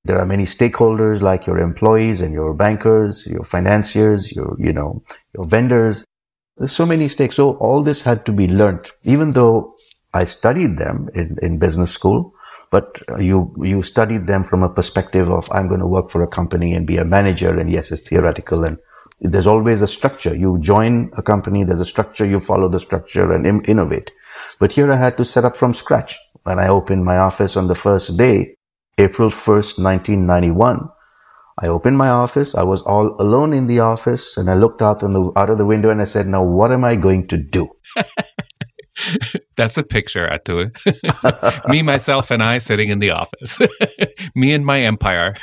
There 0.03 0.19
are 0.19 0.25
many 0.25 0.45
stakeholders 0.45 1.21
like 1.21 1.47
your 1.47 1.59
employees 1.59 2.21
and 2.21 2.33
your 2.33 2.53
bankers, 2.53 3.27
your 3.27 3.43
financiers, 3.43 4.31
your, 4.35 4.55
you 4.59 4.73
know, 4.73 5.03
your 5.35 5.45
vendors. 5.45 6.05
There's 6.58 6.72
so 6.72 6.86
many 6.86 7.08
stakes. 7.08 7.36
So 7.36 7.53
all 7.58 7.84
this 7.84 8.01
had 8.01 8.25
to 8.25 8.31
be 8.31 8.48
learned, 8.48 8.91
even 9.03 9.34
though 9.34 9.74
I 10.13 10.25
studied 10.25 10.77
them 10.77 11.10
in, 11.15 11.38
in 11.41 11.60
business 11.60 11.91
school, 11.91 12.34
but 12.72 13.00
you, 13.20 13.53
you 13.62 13.84
studied 13.84 14.27
them 14.27 14.43
from 14.43 14.63
a 14.63 14.70
perspective 14.70 15.29
of, 15.29 15.50
I'm 15.51 15.67
going 15.67 15.81
to 15.81 15.88
work 15.88 16.10
for 16.10 16.22
a 16.24 16.27
company 16.27 16.74
and 16.74 16.88
be 16.88 16.98
a 16.98 17.05
manager. 17.05 17.58
And 17.60 17.70
yes, 17.70 17.91
it's 17.91 18.08
theoretical 18.08 18.63
and 18.63 18.77
there's 19.22 19.48
always 19.48 19.81
a 19.81 19.88
structure. 19.88 20.36
You 20.36 20.60
join 20.60 21.12
a 21.17 21.24
company, 21.24 21.63
there's 21.63 21.81
a 21.81 21.86
structure, 21.86 22.25
you 22.25 22.39
follow 22.39 22.70
the 22.70 22.79
structure 22.79 23.31
and 23.34 23.46
Im- 23.46 23.63
innovate. 23.67 24.12
But 24.60 24.74
here 24.74 24.91
I 24.91 24.96
had 24.96 25.17
to 25.17 25.25
set 25.25 25.46
up 25.46 25.55
from 25.55 25.74
scratch. 25.74 26.17
When 26.43 26.60
I 26.60 26.70
opened 26.70 27.05
my 27.05 27.17
office 27.17 27.55
on 27.58 27.67
the 27.67 27.75
first 27.75 28.17
day, 28.17 28.55
April 28.98 29.29
1st, 29.29 29.84
1991. 29.84 30.89
I 31.61 31.67
opened 31.67 31.97
my 31.97 32.09
office. 32.09 32.55
I 32.55 32.63
was 32.63 32.81
all 32.83 33.15
alone 33.21 33.53
in 33.53 33.67
the 33.67 33.79
office 33.79 34.37
and 34.37 34.49
I 34.49 34.55
looked 34.55 34.81
out, 34.81 34.99
the, 34.99 35.31
out 35.35 35.49
of 35.49 35.57
the 35.57 35.65
window 35.65 35.89
and 35.89 36.01
I 36.01 36.05
said, 36.05 36.27
now 36.27 36.43
what 36.43 36.71
am 36.71 36.83
I 36.83 36.95
going 36.95 37.27
to 37.27 37.37
do? 37.37 37.69
That's 39.55 39.77
a 39.77 39.83
picture, 39.83 40.27
Atul. 40.27 40.71
Me, 41.69 41.81
myself, 41.81 42.31
and 42.31 42.41
I 42.43 42.57
sitting 42.57 42.89
in 42.89 42.99
the 42.99 43.11
office. 43.11 43.59
Me 44.35 44.53
and 44.53 44.65
my 44.65 44.81
empire. 44.81 45.35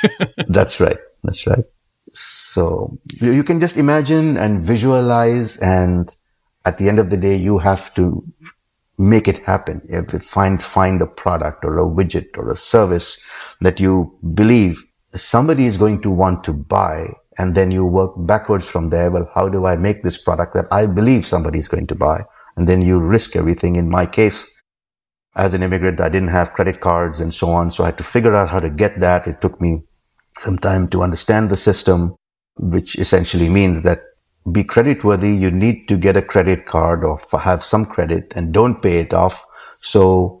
That's 0.47 0.79
right. 0.79 0.97
That's 1.23 1.47
right. 1.47 1.63
So 2.11 2.95
you 3.21 3.43
can 3.43 3.59
just 3.59 3.77
imagine 3.77 4.37
and 4.37 4.61
visualize 4.61 5.57
and 5.61 6.13
at 6.65 6.77
the 6.77 6.89
end 6.89 6.99
of 6.99 7.09
the 7.09 7.17
day, 7.17 7.35
you 7.35 7.59
have 7.59 7.93
to 7.95 8.23
make 8.97 9.27
it 9.27 9.39
happen. 9.39 9.81
You 9.85 9.95
have 9.95 10.07
to 10.07 10.19
find, 10.19 10.61
find 10.61 11.01
a 11.01 11.07
product 11.07 11.63
or 11.63 11.79
a 11.79 11.85
widget 11.85 12.37
or 12.37 12.49
a 12.49 12.55
service 12.55 13.25
that 13.61 13.79
you 13.79 14.17
believe 14.33 14.83
somebody 15.13 15.65
is 15.65 15.77
going 15.77 16.01
to 16.01 16.11
want 16.11 16.43
to 16.45 16.53
buy. 16.53 17.13
And 17.37 17.55
then 17.55 17.71
you 17.71 17.85
work 17.85 18.11
backwards 18.17 18.67
from 18.67 18.89
there. 18.89 19.09
Well, 19.09 19.31
how 19.33 19.47
do 19.47 19.65
I 19.65 19.77
make 19.77 20.03
this 20.03 20.21
product 20.21 20.53
that 20.55 20.65
I 20.71 20.85
believe 20.85 21.25
somebody 21.25 21.59
is 21.59 21.69
going 21.69 21.87
to 21.87 21.95
buy? 21.95 22.21
And 22.57 22.67
then 22.67 22.81
you 22.81 22.99
risk 22.99 23.35
everything. 23.35 23.77
In 23.77 23.89
my 23.89 24.05
case, 24.05 24.61
as 25.35 25.53
an 25.53 25.63
immigrant, 25.63 26.01
I 26.01 26.09
didn't 26.09 26.29
have 26.29 26.53
credit 26.53 26.81
cards 26.81 27.21
and 27.21 27.33
so 27.33 27.49
on. 27.49 27.71
So 27.71 27.83
I 27.83 27.87
had 27.87 27.97
to 27.99 28.03
figure 28.03 28.35
out 28.35 28.49
how 28.49 28.59
to 28.59 28.69
get 28.69 28.99
that. 28.99 29.25
It 29.25 29.39
took 29.39 29.61
me 29.61 29.83
some 30.37 30.57
time 30.57 30.89
to 30.89 31.01
understand 31.01 31.49
the 31.49 31.57
system, 31.57 32.15
which 32.57 32.97
essentially 32.97 33.47
means 33.47 33.83
that 33.83 34.01
be 34.51 34.63
credit 34.63 35.03
worthy, 35.03 35.35
you 35.35 35.51
need 35.51 35.87
to 35.87 35.97
get 35.97 36.17
a 36.17 36.21
credit 36.21 36.65
card 36.65 37.03
or 37.03 37.19
have 37.39 37.63
some 37.63 37.85
credit 37.85 38.33
and 38.35 38.53
don't 38.53 38.81
pay 38.81 38.99
it 38.99 39.13
off. 39.13 39.45
So 39.81 40.38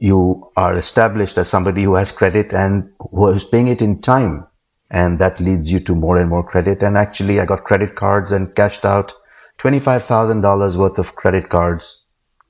you 0.00 0.50
are 0.56 0.74
established 0.74 1.38
as 1.38 1.48
somebody 1.48 1.84
who 1.84 1.94
has 1.94 2.12
credit 2.12 2.52
and 2.52 2.90
who 3.10 3.28
is 3.28 3.44
paying 3.44 3.68
it 3.68 3.82
in 3.82 4.00
time. 4.00 4.46
And 4.90 5.20
that 5.20 5.40
leads 5.40 5.70
you 5.70 5.80
to 5.80 5.94
more 5.94 6.18
and 6.18 6.30
more 6.30 6.42
credit. 6.42 6.82
And 6.82 6.96
actually, 6.98 7.38
I 7.38 7.46
got 7.46 7.64
credit 7.64 7.94
cards 7.94 8.32
and 8.32 8.54
cashed 8.54 8.84
out 8.84 9.12
$25,000 9.58 10.76
worth 10.76 10.98
of 10.98 11.14
credit 11.14 11.48
cards 11.48 12.06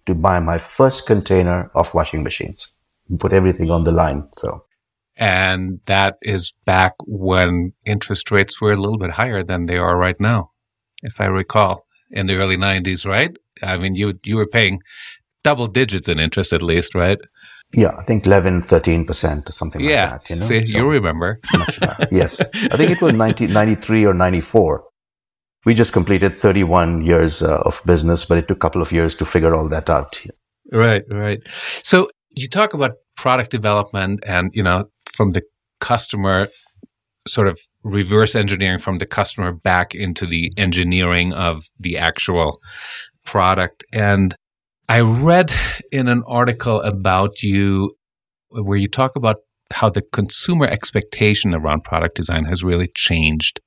to 0.07 0.15
buy 0.15 0.41
my 0.41 0.59
first 0.59 1.07
container 1.07 1.71
of 1.75 1.93
washing 1.93 2.23
machines. 2.23 2.79
Put 3.19 3.35
everything 3.35 3.71
on 3.71 3.85
the 3.85 3.93
line. 3.93 4.29
So. 4.39 4.65
And 5.17 5.81
that 5.87 6.17
is 6.23 6.55
back 6.65 6.95
when 7.07 7.75
interest 7.85 8.31
rates 8.31 8.61
were 8.61 8.73
a 8.73 8.77
little 8.77 8.99
bit 8.99 9.11
higher 9.11 9.43
than 9.45 9.67
they 9.67 9.77
are 9.77 9.99
right 9.99 10.19
now 10.21 10.53
if 11.03 11.21
I 11.21 11.27
recall, 11.27 11.87
in 12.11 12.27
the 12.27 12.37
early 12.37 12.57
90s, 12.57 13.07
right? 13.07 13.37
I 13.63 13.77
mean, 13.77 13.95
you 13.95 14.15
you 14.25 14.37
were 14.37 14.47
paying 14.47 14.81
double 15.43 15.67
digits 15.67 16.09
in 16.09 16.19
interest 16.19 16.53
at 16.53 16.63
least, 16.63 16.95
right? 16.95 17.19
Yeah, 17.73 17.95
I 17.97 18.03
think 18.03 18.27
11, 18.27 18.63
13% 18.63 19.49
or 19.49 19.53
something 19.53 19.81
yeah. 19.81 20.13
like 20.13 20.25
that. 20.25 20.31
You 20.31 20.37
know? 20.37 20.47
See, 20.47 20.67
so 20.67 20.79
you 20.79 20.89
remember. 20.89 21.39
yes. 22.11 22.41
I 22.41 22.77
think 22.77 22.91
it 22.91 23.01
was 23.01 23.15
1993 23.15 24.07
or 24.07 24.15
94. 24.15 24.85
We 25.65 25.75
just 25.75 25.93
completed 25.93 26.35
31 26.35 27.03
years 27.03 27.43
uh, 27.43 27.63
of 27.65 27.81
business, 27.87 28.25
but 28.25 28.39
it 28.39 28.49
took 28.49 28.57
a 28.57 28.61
couple 28.61 28.83
of 28.83 28.91
years 28.91 29.15
to 29.17 29.25
figure 29.25 29.55
all 29.55 29.69
that 29.69 29.89
out. 29.89 30.21
Right, 30.73 31.03
right. 31.11 31.41
So 31.83 32.11
you 32.31 32.49
talk 32.49 32.75
about 32.75 32.93
product 33.17 33.51
development 33.51 34.21
and, 34.27 34.51
you 34.55 34.63
know, 34.63 34.87
from 35.13 35.33
the 35.33 35.43
customer 35.81 36.49
sort 37.29 37.47
of 37.47 37.61
reverse 37.85 38.35
engineering 38.35 38.79
from 38.79 38.99
the 38.99 39.07
customer 39.07 39.53
back 39.53 39.95
into 39.95 40.27
the 40.27 40.53
engineering 40.57 41.33
of 41.33 41.65
the 41.79 41.99
actual 41.99 42.59
product. 43.25 43.85
And 43.93 44.35
I 44.91 45.03
read 45.03 45.53
in 45.93 46.09
an 46.09 46.25
article 46.27 46.81
about 46.81 47.45
you 47.45 47.93
where 48.49 48.77
you 48.77 48.89
talk 48.89 49.15
about 49.15 49.37
how 49.71 49.89
the 49.89 50.03
consumer 50.03 50.67
expectation 50.67 51.55
around 51.55 51.85
product 51.85 52.17
design 52.17 52.45
has 52.47 52.65
really 52.65 52.91
changed. 52.97 53.61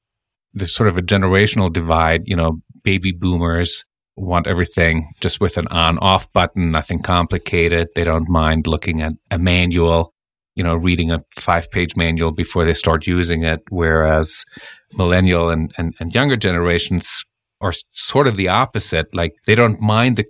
There's 0.53 0.75
sort 0.75 0.89
of 0.89 0.98
a 0.98 1.01
generational 1.01 1.72
divide, 1.72 2.24
you 2.25 2.36
know, 2.36 2.58
baby 2.84 3.13
boomers 3.13 3.86
want 4.18 4.48
everything 4.48 5.08
just 5.22 5.39
with 5.39 5.56
an 5.56 5.65
on 5.70 5.98
off 6.00 6.30
button, 6.34 6.72
nothing 6.72 7.00
complicated. 7.00 7.88
They 7.96 8.03
don't 8.03 8.27
mind 8.27 8.68
looking 8.68 9.01
at 9.01 9.13
a 9.32 9.39
manual 9.39 10.13
you 10.56 10.63
know, 10.63 10.75
reading 10.75 11.10
a 11.10 11.24
five 11.32 11.72
page 11.72 11.96
manual 11.96 12.32
before 12.32 12.65
they 12.65 12.74
start 12.74 13.08
using 13.08 13.44
it. 13.44 13.62
Whereas 13.70 14.44
millennial 14.92 15.50
and, 15.50 15.74
and, 15.77 15.96
and 16.01 16.13
younger 16.13 16.36
generations 16.36 17.24
are 17.62 17.74
sort 17.94 18.27
of 18.27 18.36
the 18.36 18.50
opposite. 18.50 19.15
Like 19.15 19.36
they 19.46 19.56
don't 19.56 19.80
mind 19.80 20.18
the 20.18 20.24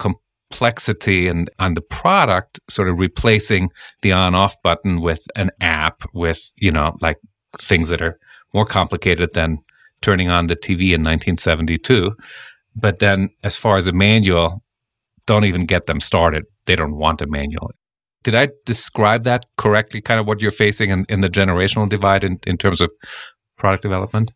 complexity 0.54 1.28
and 1.28 1.50
on 1.60 1.74
the 1.74 1.82
product 1.82 2.60
sort 2.70 2.88
of 2.88 3.00
replacing 3.00 3.70
the 4.02 4.12
on 4.12 4.36
off 4.36 4.56
button 4.62 5.02
with 5.02 5.26
an 5.36 5.50
app 5.62 6.04
with, 6.14 6.52
you 6.58 6.72
know, 6.72 6.96
like 7.02 7.18
things 7.58 7.90
that 7.90 8.02
are 8.02 8.20
more 8.54 8.66
complicated 8.66 9.34
than 9.34 9.58
turning 10.02 10.30
on 10.30 10.48
the 10.48 10.56
TV 10.56 10.94
in 10.94 11.02
1972. 11.02 12.12
But 12.76 13.00
then 13.00 13.30
as 13.44 13.58
far 13.58 13.78
as 13.78 13.88
a 13.88 13.92
manual, 13.92 14.64
don't 15.26 15.46
even 15.46 15.66
get 15.66 15.88
them 15.88 16.00
started. 16.00 16.44
They 16.66 16.76
don't 16.76 16.98
want 16.98 17.22
a 17.22 17.28
manual 17.28 17.72
did 18.24 18.36
I 18.36 18.48
describe 18.66 19.26
that 19.26 19.46
correctly? 19.58 20.00
Kind 20.00 20.18
of 20.20 20.26
what 20.26 20.42
you're 20.42 20.52
facing 20.52 20.92
in, 20.92 21.06
in 21.10 21.20
the 21.20 21.30
generational 21.30 21.90
divide 21.90 22.24
in, 22.24 22.40
in 22.48 22.58
terms 22.58 22.80
of 22.80 22.90
product 23.58 23.84
development? 23.84 24.32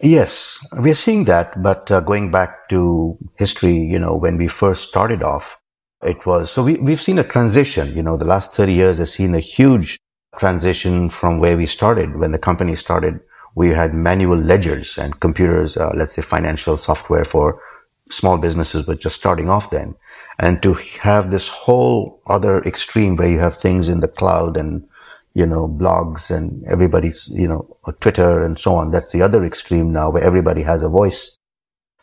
Yes, 0.00 0.64
we 0.80 0.90
are 0.90 0.94
seeing 0.94 1.24
that. 1.24 1.60
But 1.60 1.90
uh, 1.90 2.00
going 2.00 2.30
back 2.30 2.68
to 2.68 3.18
history, 3.36 3.76
you 3.76 3.98
know, 3.98 4.14
when 4.14 4.36
we 4.36 4.46
first 4.46 4.88
started 4.88 5.22
off, 5.22 5.60
it 6.02 6.24
was 6.24 6.52
so 6.52 6.62
we, 6.62 6.76
we've 6.76 7.00
seen 7.00 7.18
a 7.18 7.24
transition. 7.24 7.94
You 7.96 8.02
know, 8.02 8.16
the 8.16 8.24
last 8.24 8.52
30 8.52 8.72
years 8.72 8.98
has 8.98 9.12
seen 9.12 9.34
a 9.34 9.40
huge 9.40 9.98
transition 10.38 11.10
from 11.10 11.40
where 11.40 11.56
we 11.56 11.66
started. 11.66 12.16
When 12.16 12.30
the 12.30 12.38
company 12.38 12.76
started, 12.76 13.18
we 13.56 13.70
had 13.70 13.92
manual 13.92 14.38
ledgers 14.38 14.96
and 14.96 15.18
computers, 15.18 15.76
uh, 15.76 15.90
let's 15.96 16.12
say 16.12 16.22
financial 16.22 16.76
software 16.76 17.24
for 17.24 17.60
small 18.08 18.38
businesses 18.38 18.86
were 18.86 18.94
just 18.94 19.16
starting 19.16 19.50
off 19.50 19.70
then. 19.70 19.96
And 20.38 20.62
to 20.62 20.74
have 21.00 21.30
this 21.30 21.48
whole 21.48 22.22
other 22.26 22.60
extreme 22.62 23.16
where 23.16 23.28
you 23.28 23.40
have 23.40 23.56
things 23.56 23.88
in 23.88 24.00
the 24.00 24.08
cloud 24.08 24.56
and, 24.56 24.86
you 25.34 25.46
know, 25.46 25.68
blogs 25.68 26.34
and 26.34 26.64
everybody's, 26.66 27.30
you 27.34 27.46
know, 27.46 27.68
Twitter 28.00 28.42
and 28.42 28.58
so 28.58 28.74
on. 28.74 28.90
That's 28.90 29.12
the 29.12 29.22
other 29.22 29.44
extreme 29.44 29.92
now 29.92 30.10
where 30.10 30.22
everybody 30.22 30.62
has 30.62 30.82
a 30.82 30.88
voice. 30.88 31.36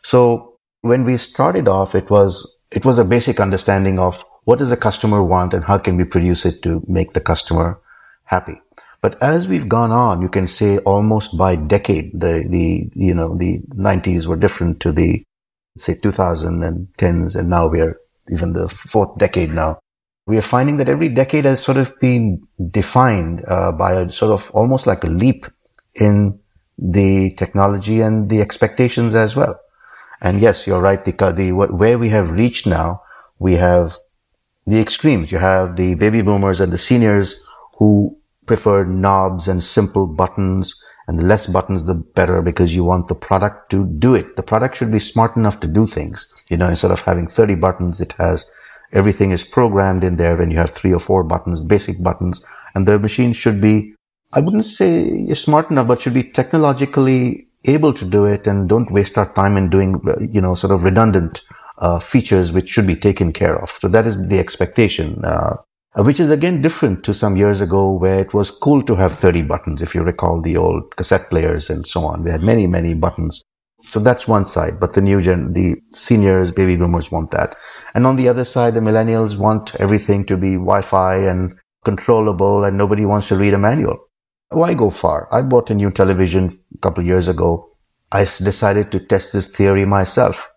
So 0.02 0.58
when 0.80 1.04
we 1.04 1.16
started 1.16 1.68
off, 1.68 1.94
it 1.94 2.10
was, 2.10 2.62
it 2.72 2.84
was 2.84 2.98
a 2.98 3.04
basic 3.04 3.40
understanding 3.40 3.98
of 3.98 4.24
what 4.44 4.58
does 4.58 4.70
the 4.70 4.76
customer 4.76 5.22
want 5.22 5.52
and 5.52 5.64
how 5.64 5.78
can 5.78 5.96
we 5.96 6.04
produce 6.04 6.46
it 6.46 6.62
to 6.62 6.82
make 6.86 7.12
the 7.12 7.20
customer 7.20 7.80
happy. 8.24 8.60
But 9.02 9.22
as 9.22 9.48
we've 9.48 9.68
gone 9.68 9.90
on, 9.90 10.22
you 10.22 10.28
can 10.28 10.48
say 10.48 10.78
almost 10.78 11.36
by 11.36 11.56
decade, 11.56 12.12
the, 12.12 12.46
the, 12.48 12.90
you 12.94 13.14
know, 13.14 13.36
the 13.36 13.60
90s 13.74 14.26
were 14.26 14.36
different 14.36 14.80
to 14.80 14.92
the 14.92 15.22
say 15.76 15.94
2010s 15.94 17.36
and 17.38 17.50
now 17.50 17.66
we 17.66 17.80
are 17.80 17.96
even 18.30 18.52
the 18.52 18.68
fourth 18.68 19.16
decade 19.18 19.52
now. 19.52 19.78
We 20.26 20.36
are 20.36 20.42
finding 20.42 20.76
that 20.78 20.88
every 20.88 21.08
decade 21.08 21.44
has 21.44 21.62
sort 21.62 21.78
of 21.78 21.98
been 22.00 22.46
defined 22.70 23.44
uh, 23.46 23.72
by 23.72 23.92
a 23.92 24.10
sort 24.10 24.32
of 24.32 24.50
almost 24.50 24.86
like 24.86 25.04
a 25.04 25.08
leap 25.08 25.46
in 25.94 26.38
the 26.76 27.32
technology 27.36 28.00
and 28.00 28.28
the 28.28 28.40
expectations 28.40 29.14
as 29.14 29.36
well. 29.36 29.60
And 30.20 30.40
yes, 30.40 30.66
you're 30.66 30.80
right. 30.80 31.04
The, 31.04 31.12
the 31.32 31.52
where 31.52 31.98
we 31.98 32.08
have 32.08 32.30
reached 32.30 32.66
now, 32.66 33.02
we 33.38 33.54
have 33.54 33.96
the 34.66 34.80
extremes. 34.80 35.30
You 35.30 35.38
have 35.38 35.76
the 35.76 35.94
baby 35.94 36.22
boomers 36.22 36.60
and 36.60 36.72
the 36.72 36.78
seniors 36.78 37.42
who 37.78 38.18
prefer 38.46 38.84
knobs 38.84 39.48
and 39.48 39.62
simple 39.62 40.06
buttons 40.06 40.82
and 41.06 41.20
the 41.20 41.24
less 41.24 41.46
buttons, 41.46 41.84
the 41.84 41.94
better 41.94 42.42
because 42.42 42.74
you 42.74 42.82
want 42.82 43.08
the 43.08 43.14
product 43.14 43.70
to 43.70 43.84
do 43.84 44.14
it. 44.14 44.34
The 44.36 44.42
product 44.42 44.76
should 44.76 44.90
be 44.90 44.98
smart 44.98 45.36
enough 45.36 45.60
to 45.60 45.68
do 45.68 45.86
things. 45.86 46.32
You 46.50 46.56
know, 46.56 46.68
instead 46.68 46.90
of 46.90 47.00
having 47.00 47.28
30 47.28 47.56
buttons, 47.56 48.00
it 48.00 48.12
has 48.18 48.46
everything 48.92 49.30
is 49.30 49.44
programmed 49.44 50.04
in 50.04 50.16
there 50.16 50.40
and 50.40 50.52
you 50.52 50.58
have 50.58 50.70
three 50.70 50.92
or 50.92 51.00
four 51.00 51.24
buttons, 51.24 51.62
basic 51.62 52.02
buttons. 52.02 52.44
And 52.74 52.86
the 52.86 52.98
machine 52.98 53.32
should 53.32 53.60
be, 53.60 53.94
I 54.32 54.40
wouldn't 54.40 54.64
say 54.64 55.26
smart 55.34 55.70
enough, 55.70 55.88
but 55.88 56.00
should 56.00 56.14
be 56.14 56.30
technologically 56.30 57.48
able 57.64 57.92
to 57.94 58.04
do 58.04 58.24
it 58.24 58.46
and 58.46 58.68
don't 58.68 58.90
waste 58.92 59.18
our 59.18 59.32
time 59.32 59.56
in 59.56 59.70
doing, 59.70 60.00
you 60.30 60.40
know, 60.40 60.54
sort 60.54 60.72
of 60.72 60.84
redundant 60.84 61.40
uh, 61.78 61.98
features 61.98 62.52
which 62.52 62.68
should 62.68 62.86
be 62.86 62.96
taken 62.96 63.32
care 63.32 63.56
of. 63.56 63.70
So 63.70 63.88
that 63.88 64.06
is 64.06 64.16
the 64.16 64.38
expectation. 64.38 65.24
Uh, 65.24 65.56
uh, 65.98 66.02
which 66.02 66.20
is 66.20 66.30
again 66.30 66.60
different 66.60 67.02
to 67.04 67.14
some 67.14 67.36
years 67.36 67.62
ago 67.62 67.90
where 67.90 68.20
it 68.20 68.34
was 68.34 68.50
cool 68.50 68.82
to 68.82 68.96
have 68.96 69.12
30 69.12 69.42
buttons. 69.42 69.80
If 69.80 69.94
you 69.94 70.02
recall 70.02 70.42
the 70.42 70.56
old 70.56 70.94
cassette 70.96 71.30
players 71.30 71.70
and 71.70 71.86
so 71.86 72.04
on, 72.04 72.22
they 72.22 72.30
had 72.30 72.42
many, 72.42 72.66
many 72.66 72.92
buttons. 72.92 73.42
So 73.80 74.00
that's 74.00 74.26
one 74.26 74.46
side, 74.46 74.80
but 74.80 74.94
the 74.94 75.02
new 75.02 75.20
gen, 75.20 75.52
the 75.52 75.76
seniors, 75.92 76.50
baby 76.50 76.76
boomers 76.76 77.12
want 77.12 77.30
that. 77.32 77.56
And 77.94 78.06
on 78.06 78.16
the 78.16 78.28
other 78.28 78.44
side, 78.44 78.74
the 78.74 78.80
millennials 78.80 79.38
want 79.38 79.74
everything 79.76 80.24
to 80.26 80.36
be 80.36 80.54
Wi-Fi 80.54 81.16
and 81.16 81.52
controllable 81.84 82.64
and 82.64 82.76
nobody 82.76 83.04
wants 83.04 83.28
to 83.28 83.36
read 83.36 83.54
a 83.54 83.58
manual. 83.58 83.98
Why 84.48 84.74
go 84.74 84.90
far? 84.90 85.28
I 85.32 85.42
bought 85.42 85.70
a 85.70 85.74
new 85.74 85.90
television 85.90 86.50
a 86.74 86.78
couple 86.78 87.04
years 87.04 87.28
ago. 87.28 87.70
I 88.12 88.20
decided 88.20 88.90
to 88.92 89.00
test 89.00 89.32
this 89.32 89.54
theory 89.54 89.84
myself. 89.84 90.50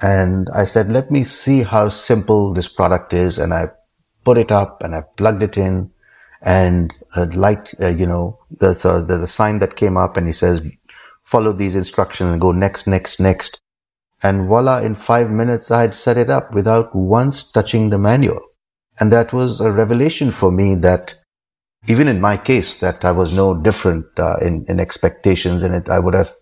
And 0.00 0.48
I 0.54 0.64
said, 0.64 0.88
let 0.88 1.10
me 1.10 1.24
see 1.24 1.62
how 1.62 1.88
simple 1.88 2.52
this 2.52 2.68
product 2.68 3.12
is. 3.12 3.38
And 3.38 3.52
I 3.52 3.68
put 4.24 4.38
it 4.38 4.52
up 4.52 4.82
and 4.82 4.94
I 4.94 5.02
plugged 5.16 5.42
it 5.42 5.56
in 5.56 5.90
and 6.42 6.96
uh, 7.16 7.26
light, 7.32 7.74
uh, 7.80 7.88
you 7.88 8.06
know, 8.06 8.38
a, 8.60 9.02
there's 9.06 9.22
a 9.22 9.26
sign 9.26 9.58
that 9.60 9.76
came 9.76 9.96
up 9.96 10.16
and 10.16 10.26
he 10.26 10.32
says, 10.32 10.62
follow 11.34 11.52
these 11.52 11.74
instructions 11.74 12.30
and 12.30 12.40
go 12.40 12.52
next, 12.52 12.86
next, 12.86 13.18
next. 13.18 13.60
And 14.22 14.46
voila, 14.46 14.78
in 14.78 14.94
five 14.94 15.30
minutes, 15.30 15.72
I 15.72 15.80
had 15.80 15.94
set 15.94 16.16
it 16.16 16.30
up 16.30 16.54
without 16.54 16.94
once 16.94 17.50
touching 17.50 17.90
the 17.90 17.98
manual. 17.98 18.40
And 19.00 19.12
that 19.12 19.32
was 19.32 19.60
a 19.60 19.72
revelation 19.72 20.30
for 20.30 20.52
me 20.52 20.76
that 20.76 21.14
even 21.88 22.06
in 22.06 22.20
my 22.20 22.36
case, 22.36 22.78
that 22.78 23.04
I 23.04 23.10
was 23.10 23.32
no 23.32 23.52
different 23.68 24.06
uh, 24.16 24.36
in, 24.36 24.64
in 24.68 24.78
expectations. 24.78 25.64
And 25.64 25.74
it, 25.74 25.88
I 25.88 25.98
would 25.98 26.14
have 26.14 26.32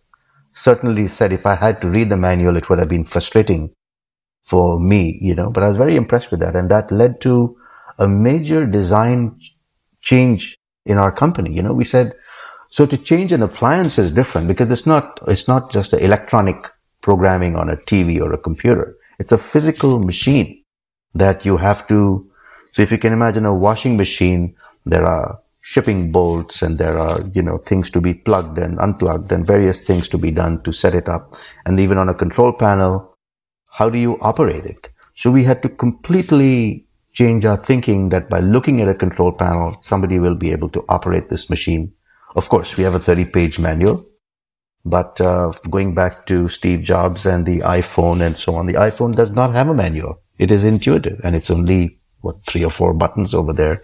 certainly 0.53 1.07
said 1.07 1.33
if 1.33 1.47
I 1.47 1.55
had 1.55 1.81
to 1.81 1.89
read 1.89 2.11
the 2.11 2.19
manual, 2.19 2.59
it 2.59 2.69
would 2.69 2.79
have 2.79 2.91
been 2.91 3.05
frustrating 3.05 3.73
for 4.45 4.79
me, 4.79 5.19
you 5.23 5.35
know, 5.35 5.49
but 5.51 5.63
I 5.63 5.69
was 5.69 5.77
very 5.77 5.97
impressed 5.97 6.31
with 6.31 6.41
that. 6.41 6.55
And 6.55 6.71
that 6.71 6.93
led 6.93 7.23
to 7.23 7.57
a 7.99 8.07
major 8.07 8.67
design 8.67 9.39
change 10.03 10.55
in 10.85 10.99
our 10.99 11.13
company. 11.13 11.51
You 11.55 11.63
know, 11.63 11.73
we 11.73 11.85
said, 11.85 12.13
so 12.73 12.87
to 12.87 12.97
change 12.97 13.33
an 13.33 13.43
appliance 13.43 13.99
is 13.99 14.15
different 14.15 14.49
because 14.49 14.71
it's 14.71 14.87
not, 14.87 15.21
it's 15.29 15.47
not 15.47 15.71
just 15.71 15.93
an 15.93 15.99
electronic 15.99 16.57
programming 17.03 17.55
on 17.55 17.69
a 17.69 17.77
TV 17.77 18.19
or 18.19 18.33
a 18.33 18.39
computer. 18.39 18.97
It's 19.19 19.31
a 19.31 19.37
physical 19.37 19.99
machine 19.99 20.65
that 21.13 21.45
you 21.45 21.59
have 21.59 21.87
to, 21.89 22.27
so 22.71 22.81
if 22.81 22.91
you 22.91 22.97
can 22.97 23.13
imagine 23.13 23.45
a 23.45 23.55
washing 23.55 23.99
machine, 23.99 24.57
there 24.87 25.05
are 25.05 25.39
shipping 25.61 26.13
bolts 26.13 26.63
and 26.63 26.79
there 26.79 26.97
are, 26.97 27.21
you 27.35 27.43
know, 27.43 27.59
things 27.59 27.91
to 27.91 28.01
be 28.01 28.15
plugged 28.15 28.57
and 28.57 28.79
unplugged 28.79 29.31
and 29.31 29.47
various 29.47 29.85
things 29.85 30.09
to 30.09 30.17
be 30.17 30.31
done 30.31 30.63
to 30.63 30.73
set 30.73 30.95
it 30.95 31.11
up. 31.11 31.37
And 31.67 31.79
even 31.79 31.99
on 31.99 32.09
a 32.09 32.15
control 32.15 32.55
panel, 32.55 33.19
how 33.73 33.91
do 33.91 33.99
you 33.99 34.17
operate 34.23 34.65
it? 34.65 34.89
So 35.13 35.31
we 35.31 35.45
had 35.45 35.63
to 35.65 35.69
completely 35.69 36.87
change 37.13 37.45
our 37.45 37.59
thinking 37.59 38.09
that 38.09 38.31
by 38.31 38.41
looking 38.41 38.81
at 38.81 38.89
a 38.89 38.95
control 38.95 39.33
panel, 39.33 39.77
somebody 39.83 40.19
will 40.19 40.37
be 40.37 40.53
able 40.53 40.71
to 40.71 40.83
operate 40.89 41.29
this 41.29 41.51
machine. 41.51 41.93
Of 42.37 42.49
course, 42.49 42.77
we 42.77 42.85
have 42.85 42.95
a 42.95 43.01
30 43.01 43.27
page 43.27 43.59
manual, 43.59 44.03
but 44.85 45.21
uh, 45.21 45.53
going 45.71 45.95
back 45.95 46.27
to 46.27 46.49
Steve 46.49 46.83
Jobs 46.83 47.27
and 47.27 47.47
the 47.47 47.61
iPhone 47.61 48.21
and 48.21 48.35
so 48.35 48.55
on, 48.55 48.67
the 48.67 48.75
iPhone 48.75 49.15
does 49.15 49.35
not 49.35 49.53
have 49.53 49.69
a 49.69 49.75
manual. 49.75 50.21
It 50.39 50.51
is 50.51 50.65
intuitive 50.65 51.21
and 51.23 51.37
it's 51.37 51.51
only 51.51 51.97
what 52.23 52.37
three 52.47 52.65
or 52.65 52.71
four 52.71 52.95
buttons 52.95 53.35
over 53.35 53.53
there. 53.53 53.77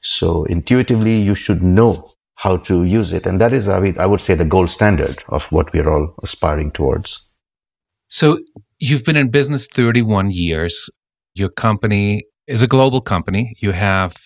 So 0.00 0.44
intuitively, 0.44 1.16
you 1.16 1.34
should 1.34 1.62
know 1.62 2.06
how 2.36 2.56
to 2.56 2.84
use 2.84 3.12
it. 3.12 3.26
And 3.26 3.40
that 3.40 3.52
is, 3.52 3.68
I, 3.68 3.80
mean, 3.80 3.98
I 3.98 4.06
would 4.06 4.20
say, 4.20 4.34
the 4.34 4.46
gold 4.46 4.70
standard 4.70 5.22
of 5.28 5.50
what 5.52 5.72
we're 5.72 5.90
all 5.90 6.14
aspiring 6.22 6.70
towards. 6.70 7.26
So 8.08 8.38
you've 8.78 9.04
been 9.04 9.16
in 9.16 9.30
business 9.30 9.66
31 9.66 10.30
years. 10.30 10.88
Your 11.34 11.50
company 11.50 12.24
is 12.46 12.62
a 12.62 12.66
global 12.66 13.02
company. 13.02 13.54
You 13.60 13.72
have 13.72 14.16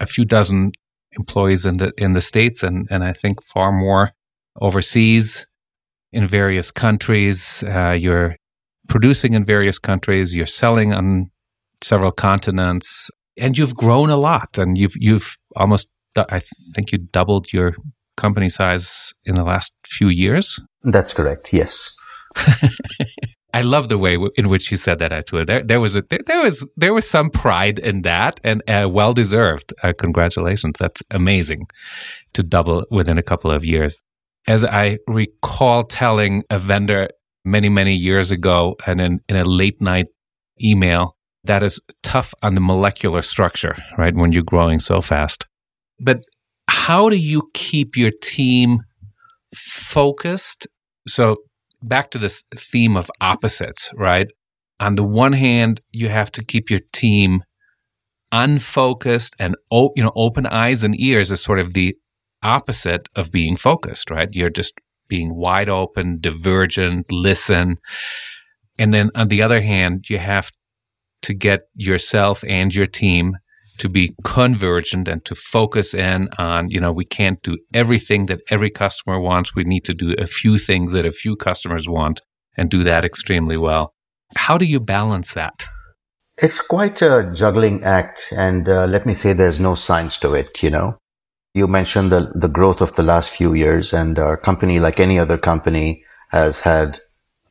a 0.00 0.06
few 0.06 0.26
dozen 0.26 0.72
employees 1.18 1.66
in 1.66 1.76
the 1.76 1.92
in 1.96 2.12
the 2.12 2.20
states, 2.20 2.62
and 2.62 2.86
and 2.90 3.04
I 3.04 3.12
think 3.12 3.42
far 3.42 3.72
more 3.72 4.12
overseas 4.60 5.46
in 6.12 6.28
various 6.28 6.70
countries. 6.70 7.62
Uh, 7.66 7.92
you're 7.92 8.36
producing 8.88 9.34
in 9.34 9.44
various 9.44 9.78
countries. 9.78 10.34
You're 10.34 10.46
selling 10.46 10.92
on 10.92 11.30
several 11.82 12.12
continents, 12.12 13.10
and 13.36 13.56
you've 13.56 13.74
grown 13.74 14.10
a 14.10 14.16
lot. 14.16 14.58
And 14.58 14.76
you've 14.78 14.94
you've 14.96 15.36
almost 15.56 15.88
I 16.16 16.40
think 16.74 16.92
you 16.92 16.98
doubled 16.98 17.52
your 17.52 17.74
company 18.16 18.48
size 18.48 19.12
in 19.24 19.34
the 19.34 19.44
last 19.44 19.72
few 19.86 20.08
years. 20.08 20.60
That's 20.82 21.14
correct. 21.14 21.52
Yes. 21.52 21.96
I 23.54 23.62
love 23.62 23.88
the 23.88 23.98
way 23.98 24.18
in 24.36 24.48
which 24.48 24.68
he 24.68 24.76
said 24.76 24.98
that. 25.00 25.12
Actually, 25.12 25.44
there, 25.44 25.62
there 25.62 25.80
was 25.80 25.96
a, 25.96 26.02
there 26.26 26.42
was 26.42 26.66
there 26.76 26.94
was 26.94 27.08
some 27.08 27.30
pride 27.30 27.78
in 27.78 28.02
that, 28.02 28.40
and 28.42 28.62
uh, 28.68 28.88
well 28.90 29.12
deserved. 29.12 29.74
Uh, 29.82 29.92
congratulations! 29.96 30.76
That's 30.78 31.02
amazing 31.10 31.66
to 32.32 32.42
double 32.42 32.84
within 32.90 33.18
a 33.18 33.22
couple 33.22 33.50
of 33.50 33.64
years. 33.64 34.02
As 34.46 34.64
I 34.64 34.98
recall 35.06 35.84
telling 35.84 36.44
a 36.50 36.58
vendor 36.58 37.08
many 37.44 37.68
many 37.68 37.94
years 37.94 38.30
ago, 38.30 38.76
and 38.86 39.00
in, 39.00 39.20
in 39.28 39.36
a 39.36 39.44
late 39.44 39.80
night 39.80 40.06
email, 40.62 41.16
that 41.44 41.62
is 41.62 41.78
tough 42.02 42.32
on 42.42 42.54
the 42.54 42.60
molecular 42.60 43.20
structure, 43.20 43.76
right? 43.98 44.14
When 44.14 44.32
you're 44.32 44.42
growing 44.42 44.78
so 44.78 45.02
fast, 45.02 45.46
but 46.00 46.22
how 46.68 47.10
do 47.10 47.16
you 47.16 47.50
keep 47.52 47.96
your 47.96 48.12
team 48.22 48.78
focused? 49.54 50.66
So 51.06 51.36
back 51.82 52.10
to 52.12 52.18
this 52.18 52.44
theme 52.54 52.96
of 52.96 53.10
opposites, 53.20 53.90
right? 53.94 54.28
On 54.80 54.96
the 54.96 55.04
one 55.04 55.32
hand, 55.32 55.80
you 55.90 56.08
have 56.08 56.32
to 56.32 56.44
keep 56.44 56.70
your 56.70 56.80
team 56.92 57.42
unfocused 58.32 59.36
and 59.38 59.54
you 59.70 60.02
know 60.02 60.12
open 60.16 60.46
eyes 60.46 60.82
and 60.82 60.98
ears 60.98 61.30
is 61.30 61.42
sort 61.42 61.58
of 61.58 61.74
the 61.74 61.94
opposite 62.42 63.08
of 63.14 63.30
being 63.30 63.56
focused, 63.56 64.10
right? 64.10 64.28
You're 64.32 64.50
just 64.50 64.74
being 65.08 65.34
wide 65.34 65.68
open, 65.68 66.18
divergent, 66.20 67.12
listen. 67.12 67.76
And 68.78 68.92
then 68.92 69.10
on 69.14 69.28
the 69.28 69.42
other 69.42 69.60
hand, 69.60 70.08
you 70.08 70.18
have 70.18 70.50
to 71.22 71.34
get 71.34 71.68
yourself 71.74 72.42
and 72.48 72.74
your 72.74 72.86
team 72.86 73.36
to 73.78 73.88
be 73.88 74.14
convergent 74.24 75.08
and 75.08 75.24
to 75.24 75.34
focus 75.34 75.94
in 75.94 76.28
on, 76.38 76.70
you 76.70 76.80
know, 76.80 76.92
we 76.92 77.04
can't 77.04 77.42
do 77.42 77.58
everything 77.72 78.26
that 78.26 78.40
every 78.50 78.70
customer 78.70 79.20
wants. 79.20 79.54
We 79.54 79.64
need 79.64 79.84
to 79.86 79.94
do 79.94 80.14
a 80.18 80.26
few 80.26 80.58
things 80.58 80.92
that 80.92 81.06
a 81.06 81.12
few 81.12 81.36
customers 81.36 81.88
want 81.88 82.20
and 82.56 82.70
do 82.70 82.82
that 82.84 83.04
extremely 83.04 83.56
well. 83.56 83.94
How 84.36 84.58
do 84.58 84.64
you 84.64 84.80
balance 84.80 85.34
that? 85.34 85.64
It's 86.38 86.60
quite 86.60 87.02
a 87.02 87.30
juggling 87.34 87.82
act. 87.84 88.32
And 88.36 88.68
uh, 88.68 88.86
let 88.86 89.06
me 89.06 89.14
say 89.14 89.32
there's 89.32 89.60
no 89.60 89.74
science 89.74 90.18
to 90.18 90.34
it, 90.34 90.62
you 90.62 90.70
know. 90.70 90.98
You 91.54 91.66
mentioned 91.66 92.10
the, 92.10 92.32
the 92.34 92.48
growth 92.48 92.80
of 92.80 92.94
the 92.96 93.02
last 93.02 93.28
few 93.28 93.52
years 93.52 93.92
and 93.92 94.18
our 94.18 94.36
company, 94.36 94.80
like 94.80 94.98
any 94.98 95.18
other 95.18 95.36
company, 95.36 96.02
has 96.30 96.60
had 96.60 97.00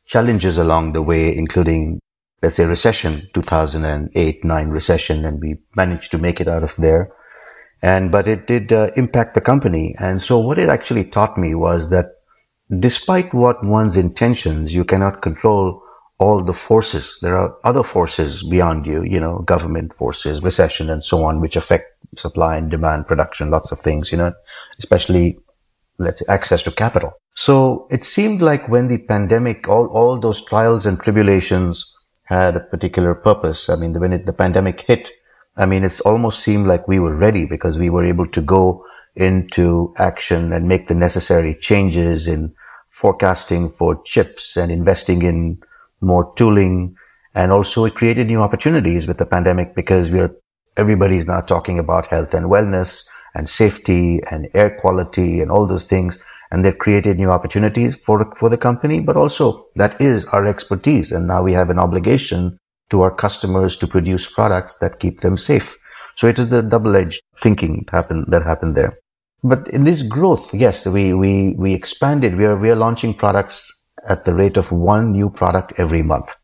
challenges 0.06 0.58
along 0.58 0.92
the 0.92 1.02
way, 1.02 1.34
including 1.34 2.00
let's 2.42 2.56
say 2.56 2.64
recession, 2.64 3.28
2008, 3.34 4.44
9 4.44 4.68
recession, 4.68 5.24
and 5.24 5.40
we 5.40 5.58
managed 5.76 6.10
to 6.10 6.18
make 6.18 6.40
it 6.40 6.48
out 6.48 6.62
of 6.62 6.74
there. 6.76 7.12
And, 7.80 8.12
but 8.12 8.28
it 8.28 8.46
did 8.46 8.72
uh, 8.72 8.90
impact 8.96 9.34
the 9.34 9.40
company. 9.40 9.94
And 10.00 10.20
so 10.20 10.38
what 10.38 10.58
it 10.58 10.68
actually 10.68 11.04
taught 11.04 11.38
me 11.38 11.54
was 11.54 11.90
that 11.90 12.06
despite 12.78 13.32
what 13.34 13.64
one's 13.64 13.96
intentions, 13.96 14.74
you 14.74 14.84
cannot 14.84 15.22
control 15.22 15.82
all 16.18 16.42
the 16.42 16.52
forces. 16.52 17.18
There 17.20 17.36
are 17.36 17.56
other 17.64 17.82
forces 17.82 18.42
beyond 18.42 18.86
you, 18.86 19.02
you 19.02 19.18
know, 19.18 19.38
government 19.40 19.92
forces, 19.92 20.42
recession 20.42 20.88
and 20.90 21.02
so 21.02 21.24
on, 21.24 21.40
which 21.40 21.56
affect 21.56 21.86
supply 22.16 22.56
and 22.56 22.70
demand, 22.70 23.06
production, 23.06 23.50
lots 23.50 23.72
of 23.72 23.80
things, 23.80 24.12
you 24.12 24.18
know, 24.18 24.32
especially 24.78 25.38
let's 25.98 26.20
say 26.20 26.26
access 26.28 26.62
to 26.64 26.70
capital. 26.70 27.12
So 27.34 27.86
it 27.90 28.04
seemed 28.04 28.42
like 28.42 28.68
when 28.68 28.88
the 28.88 28.98
pandemic, 28.98 29.68
all, 29.68 29.88
all 29.92 30.18
those 30.18 30.44
trials 30.44 30.86
and 30.86 31.00
tribulations 31.00 31.92
had 32.24 32.56
a 32.56 32.60
particular 32.60 33.14
purpose. 33.14 33.68
I 33.68 33.76
mean, 33.76 33.98
when 33.98 34.24
the 34.24 34.32
pandemic 34.32 34.82
hit, 34.82 35.10
I 35.56 35.66
mean, 35.66 35.84
it's 35.84 36.00
almost 36.00 36.40
seemed 36.40 36.66
like 36.66 36.88
we 36.88 36.98
were 36.98 37.14
ready 37.14 37.44
because 37.44 37.78
we 37.78 37.90
were 37.90 38.04
able 38.04 38.26
to 38.28 38.40
go 38.40 38.84
into 39.14 39.92
action 39.98 40.52
and 40.52 40.66
make 40.66 40.88
the 40.88 40.94
necessary 40.94 41.54
changes 41.54 42.26
in 42.26 42.54
forecasting 42.88 43.68
for 43.68 44.02
chips 44.02 44.56
and 44.56 44.72
investing 44.72 45.22
in 45.22 45.62
more 46.00 46.32
tooling. 46.34 46.96
And 47.34 47.52
also 47.52 47.84
it 47.84 47.94
created 47.94 48.26
new 48.26 48.40
opportunities 48.40 49.06
with 49.06 49.18
the 49.18 49.26
pandemic 49.26 49.74
because 49.74 50.10
we 50.10 50.20
are, 50.20 50.34
everybody's 50.76 51.26
now 51.26 51.40
talking 51.40 51.78
about 51.78 52.06
health 52.06 52.32
and 52.34 52.46
wellness 52.46 53.06
and 53.34 53.48
safety 53.48 54.20
and 54.30 54.48
air 54.54 54.78
quality 54.80 55.40
and 55.40 55.50
all 55.50 55.66
those 55.66 55.86
things 55.86 56.22
and 56.52 56.64
they've 56.64 56.78
created 56.78 57.16
new 57.16 57.30
opportunities 57.30 57.96
for, 57.96 58.30
for 58.36 58.50
the 58.50 58.58
company, 58.58 59.00
but 59.00 59.16
also 59.16 59.66
that 59.74 59.98
is 60.00 60.26
our 60.26 60.44
expertise. 60.44 61.10
And 61.10 61.26
now 61.26 61.42
we 61.42 61.54
have 61.54 61.70
an 61.70 61.78
obligation 61.78 62.58
to 62.90 63.00
our 63.00 63.10
customers 63.10 63.74
to 63.78 63.86
produce 63.86 64.30
products 64.30 64.76
that 64.76 65.00
keep 65.00 65.20
them 65.20 65.38
safe. 65.38 65.78
So 66.14 66.26
it 66.26 66.38
is 66.38 66.48
the 66.48 66.62
double-edged 66.62 67.22
thinking 67.38 67.86
happen, 67.90 68.26
that 68.28 68.42
happened 68.42 68.76
there. 68.76 68.92
But 69.42 69.66
in 69.68 69.84
this 69.84 70.02
growth, 70.02 70.52
yes, 70.52 70.86
we, 70.86 71.14
we, 71.14 71.54
we 71.56 71.72
expanded. 71.72 72.36
We 72.36 72.44
are, 72.44 72.56
we 72.56 72.68
are 72.68 72.76
launching 72.76 73.14
products 73.14 73.82
at 74.06 74.26
the 74.26 74.34
rate 74.34 74.58
of 74.58 74.70
one 74.70 75.10
new 75.10 75.30
product 75.30 75.72
every 75.78 76.02
month. 76.02 76.36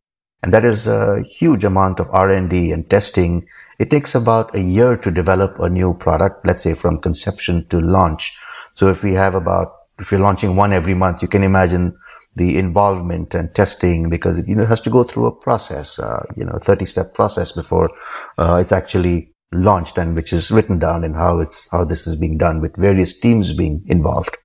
And 0.43 0.55
that 0.55 0.65
is 0.65 0.87
a 0.87 1.23
huge 1.23 1.65
amount 1.65 2.01
of 2.01 2.09
R&D 2.13 2.73
and 2.73 2.89
testing. 2.89 3.47
It 3.79 3.91
takes 3.91 4.15
about 4.15 4.55
a 4.55 4.63
year 4.63 4.97
to 4.97 5.11
develop 5.11 5.59
a 5.59 5.69
new 5.69 5.93
product, 5.93 6.47
let's 6.47 6.63
say 6.63 6.73
from 6.73 6.99
conception 6.99 7.67
to 7.69 7.79
launch. 7.79 8.35
So 8.73 8.89
if 8.89 9.03
we 9.03 9.13
have 9.15 9.35
about 9.35 9.78
if 9.99 10.11
you're 10.11 10.21
launching 10.21 10.57
one 10.57 10.73
every 10.73 10.95
month, 10.95 11.23
you 11.23 11.29
can 11.29 11.43
imagine 11.43 11.97
the 12.37 12.57
involvement 12.57 13.35
and 13.35 13.55
testing 13.55 14.09
because 14.09 14.39
it, 14.39 14.49
you 14.49 14.55
know, 14.55 14.65
has 14.65 14.81
to 14.83 14.91
go 14.91 15.03
through 15.03 15.27
a 15.27 15.35
process, 15.35 15.99
uh, 15.99 16.25
you 16.37 16.45
know, 16.45 16.57
30 16.63 16.85
step 16.85 17.15
process 17.15 17.53
before 17.53 17.91
uh, 18.39 18.59
it's 18.61 18.73
actually 18.73 19.33
launched 19.53 19.99
and 19.99 20.15
which 20.15 20.33
is 20.33 20.51
written 20.51 20.79
down 20.79 21.05
and 21.05 21.17
how 21.17 21.41
it's, 21.41 21.71
how 21.71 21.85
this 21.85 22.07
is 22.07 22.17
being 22.17 22.39
done 22.39 22.61
with 22.61 22.77
various 22.77 23.19
teams 23.19 23.53
being 23.53 23.83
involved. 23.87 24.37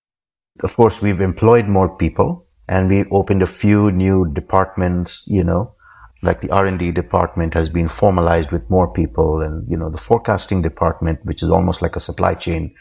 Of 0.63 0.75
course, 0.75 1.01
we've 1.01 1.21
employed 1.21 1.67
more 1.67 1.95
people 1.95 2.47
and 2.67 2.89
we 2.89 3.05
opened 3.11 3.41
a 3.41 3.47
few 3.47 3.91
new 3.91 4.31
departments, 4.33 5.25
you 5.27 5.43
know, 5.43 5.75
like 6.23 6.41
the 6.41 6.51
R&D 6.51 6.91
department 6.91 7.53
has 7.53 7.69
been 7.69 7.89
formalized 7.89 8.51
with 8.51 8.69
more 8.69 8.91
people 8.91 9.41
and, 9.41 9.69
you 9.69 9.75
know, 9.75 9.89
the 9.89 9.97
forecasting 9.97 10.61
department, 10.61 11.19
which 11.23 11.43
is 11.43 11.49
almost 11.49 11.81
like 11.81 11.97
a 11.97 11.99
supply 11.99 12.33
chain. 12.33 12.73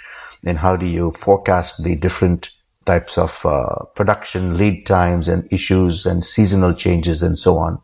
And 0.47 0.59
how 0.59 0.77
do 0.77 0.87
you 0.87 1.11
forecast 1.11 1.83
the 1.83 1.97
different 1.97 2.51
types 2.85 3.18
of 3.18 3.45
uh, 3.45 3.85
production 3.95 4.57
lead 4.57 4.87
times 4.87 5.29
and 5.29 5.51
issues 5.53 6.07
and 6.07 6.25
seasonal 6.25 6.75
changes 6.75 7.23
and 7.23 7.38
so 7.38 7.59
on. 7.59 7.81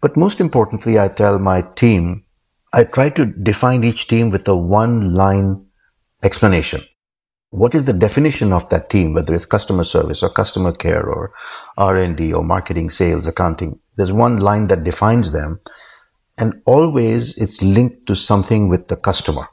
But 0.00 0.16
most 0.16 0.40
importantly, 0.40 0.98
I 0.98 1.08
tell 1.08 1.38
my 1.38 1.62
team, 1.62 2.24
I 2.72 2.84
try 2.84 3.10
to 3.10 3.26
define 3.26 3.84
each 3.84 4.08
team 4.08 4.30
with 4.30 4.46
a 4.46 4.56
one 4.56 5.14
line 5.14 5.66
explanation. 6.22 6.82
What 7.50 7.74
is 7.74 7.84
the 7.84 7.94
definition 7.94 8.52
of 8.52 8.68
that 8.68 8.90
team, 8.90 9.14
whether 9.14 9.34
it's 9.34 9.46
customer 9.46 9.84
service 9.84 10.22
or 10.22 10.28
customer 10.28 10.72
care 10.72 11.08
or 11.08 11.32
R&D 11.78 12.32
or 12.32 12.44
marketing, 12.44 12.90
sales, 12.90 13.26
accounting? 13.26 13.80
There's 13.96 14.12
one 14.12 14.36
line 14.38 14.66
that 14.66 14.84
defines 14.84 15.32
them. 15.32 15.60
And 16.36 16.60
always 16.66 17.36
it's 17.38 17.62
linked 17.62 18.06
to 18.06 18.14
something 18.14 18.68
with 18.68 18.88
the 18.88 18.96
customer. 18.96 19.48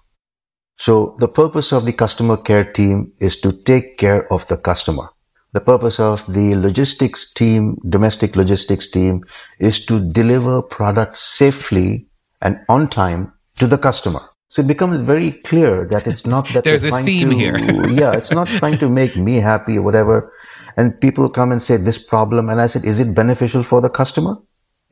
So 0.78 1.16
the 1.20 1.28
purpose 1.28 1.72
of 1.72 1.86
the 1.86 1.94
customer 1.94 2.38
care 2.38 2.64
team 2.64 3.14
is 3.20 3.40
to 3.42 3.52
take 3.52 3.98
care 3.98 4.32
of 4.32 4.48
the 4.48 4.58
customer. 4.58 5.10
The 5.54 5.62
purpose 5.62 6.02
of 6.02 6.26
the 6.28 6.56
logistics 6.56 7.34
team, 7.34 7.78
domestic 7.88 8.36
logistics 8.36 8.88
team 8.88 9.24
is 9.58 9.86
to 9.86 10.00
deliver 10.00 10.62
products 10.62 11.22
safely 11.22 12.08
and 12.42 12.60
on 12.68 12.90
time 12.90 13.32
to 13.60 13.68
the 13.68 13.78
customer. 13.78 14.20
So 14.50 14.62
it 14.62 14.68
becomes 14.68 14.98
very 14.98 15.32
clear 15.32 15.88
that 15.88 16.08
it's 16.08 16.26
not 16.26 16.48
that 16.50 16.66
there's 16.66 16.84
a 16.84 16.92
theme 16.92 17.30
to, 17.30 17.36
here. 17.36 17.58
yeah, 17.90 18.14
it's 18.14 18.32
not 18.32 18.48
trying 18.48 18.78
to 18.80 18.90
make 18.90 19.16
me 19.16 19.36
happy 19.38 19.78
or 19.78 19.82
whatever. 19.82 20.32
And 20.78 21.00
people 21.00 21.28
come 21.30 21.52
and 21.52 21.62
say 21.62 21.78
this 21.78 21.98
problem. 21.98 22.50
And 22.50 22.62
I 22.62 22.68
said, 22.68 22.84
is 22.84 23.00
it 23.00 23.16
beneficial 23.16 23.64
for 23.64 23.82
the 23.82 23.90
customer? 23.90 24.36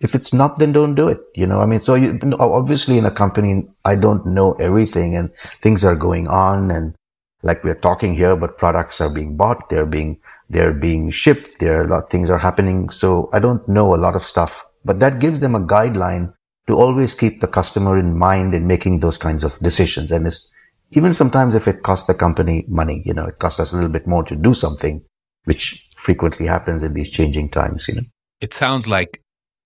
If 0.01 0.15
it's 0.15 0.33
not, 0.33 0.59
then 0.59 0.71
don't 0.71 0.95
do 0.95 1.07
it. 1.07 1.19
You 1.35 1.47
know, 1.47 1.61
I 1.61 1.65
mean, 1.65 1.79
so 1.79 1.95
you, 1.95 2.19
obviously 2.39 2.97
in 2.97 3.05
a 3.05 3.11
company, 3.11 3.65
I 3.85 3.95
don't 3.95 4.25
know 4.25 4.53
everything 4.53 5.15
and 5.15 5.33
things 5.33 5.85
are 5.85 5.95
going 5.95 6.27
on 6.27 6.71
and 6.71 6.95
like 7.41 7.63
we're 7.63 7.75
talking 7.75 8.15
here, 8.15 8.35
but 8.35 8.57
products 8.57 8.99
are 9.01 9.13
being 9.13 9.37
bought. 9.37 9.69
They're 9.69 9.85
being, 9.85 10.19
they're 10.49 10.73
being 10.73 11.11
shipped. 11.11 11.59
There 11.59 11.79
are 11.79 11.83
a 11.83 11.87
lot 11.87 12.03
of 12.03 12.09
things 12.09 12.29
are 12.29 12.37
happening. 12.37 12.89
So 12.89 13.29
I 13.33 13.39
don't 13.39 13.67
know 13.67 13.93
a 13.93 13.97
lot 13.97 14.15
of 14.15 14.21
stuff, 14.21 14.65
but 14.83 14.99
that 14.99 15.19
gives 15.19 15.39
them 15.39 15.55
a 15.55 15.61
guideline 15.61 16.33
to 16.67 16.75
always 16.75 17.13
keep 17.13 17.41
the 17.41 17.47
customer 17.47 17.97
in 17.97 18.17
mind 18.17 18.53
in 18.53 18.67
making 18.67 18.99
those 18.99 19.17
kinds 19.17 19.43
of 19.43 19.59
decisions. 19.59 20.11
And 20.11 20.25
it's 20.25 20.49
even 20.95 21.13
sometimes 21.13 21.55
if 21.55 21.67
it 21.67 21.83
costs 21.83 22.07
the 22.07 22.13
company 22.13 22.65
money, 22.67 23.03
you 23.05 23.13
know, 23.13 23.25
it 23.25 23.39
costs 23.39 23.59
us 23.59 23.73
a 23.73 23.75
little 23.75 23.91
bit 23.91 24.07
more 24.07 24.23
to 24.23 24.35
do 24.35 24.53
something, 24.53 25.03
which 25.45 25.89
frequently 25.95 26.45
happens 26.45 26.83
in 26.83 26.93
these 26.93 27.09
changing 27.09 27.49
times, 27.49 27.87
you 27.87 27.95
know. 27.95 28.03
It 28.39 28.53
sounds 28.53 28.87
like 28.87 29.21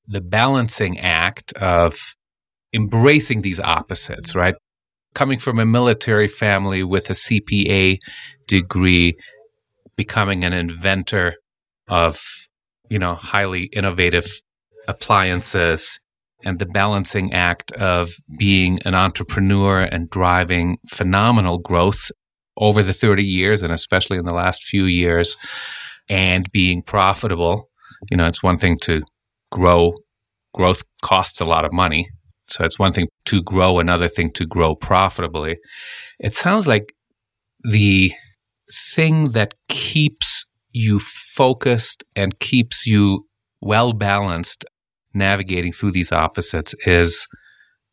the 0.08 0.22
balancing 0.22 0.98
act 1.00 1.54
of 1.54 2.16
embracing 2.74 3.42
these 3.42 3.60
opposites, 3.60 4.36
right? 4.36 4.56
Coming 5.14 5.40
from 5.40 5.60
a 5.60 5.66
military 5.66 6.28
family 6.28 6.84
with 6.84 7.10
a 7.10 7.14
CPA 7.14 7.98
degree, 8.48 9.18
becoming 9.96 10.44
an 10.44 10.54
inventor 10.54 11.36
of, 11.88 12.22
you 12.90 13.00
know, 13.00 13.16
highly 13.16 13.64
innovative 13.74 14.28
appliances 14.88 16.00
and 16.44 16.60
the 16.60 16.66
balancing 16.66 17.34
act 17.34 17.72
of 17.74 18.12
being 18.38 18.80
an 18.86 18.94
entrepreneur 18.94 19.82
and 19.82 20.10
driving 20.10 20.78
phenomenal 20.88 21.58
growth 21.58 22.12
over 22.58 22.84
the 22.84 22.94
30 22.94 23.24
years 23.24 23.62
and 23.62 23.74
especially 23.74 24.18
in 24.18 24.26
the 24.26 24.34
last 24.34 24.64
few 24.64 24.86
years 24.86 25.36
and 26.10 26.52
being 26.52 26.82
profitable. 26.82 27.70
You 28.12 28.18
know, 28.18 28.26
it's 28.26 28.44
one 28.44 28.58
thing 28.58 28.78
to 28.84 29.02
grow. 29.52 29.94
Growth 30.54 30.84
costs 31.02 31.40
a 31.40 31.46
lot 31.46 31.66
of 31.66 31.74
money. 31.74 32.10
So 32.48 32.64
it's 32.64 32.80
one 32.80 32.94
thing 32.94 33.08
to 33.26 33.44
grow, 33.44 33.80
another 33.80 34.08
thing 34.08 34.32
to 34.32 34.46
grow 34.46 34.76
profitably. 34.76 35.58
It 36.20 36.34
sounds 36.34 36.68
like 36.68 36.94
the 37.64 38.14
thing 38.96 39.32
that 39.32 39.54
keeps 39.68 40.46
you 40.72 41.00
focused 41.00 42.04
and 42.16 42.40
keeps 42.40 42.86
you 42.86 43.28
well 43.62 43.94
balanced 43.94 44.66
navigating 45.14 45.72
through 45.74 45.92
these 45.92 46.12
opposites 46.12 46.76
is 46.86 47.28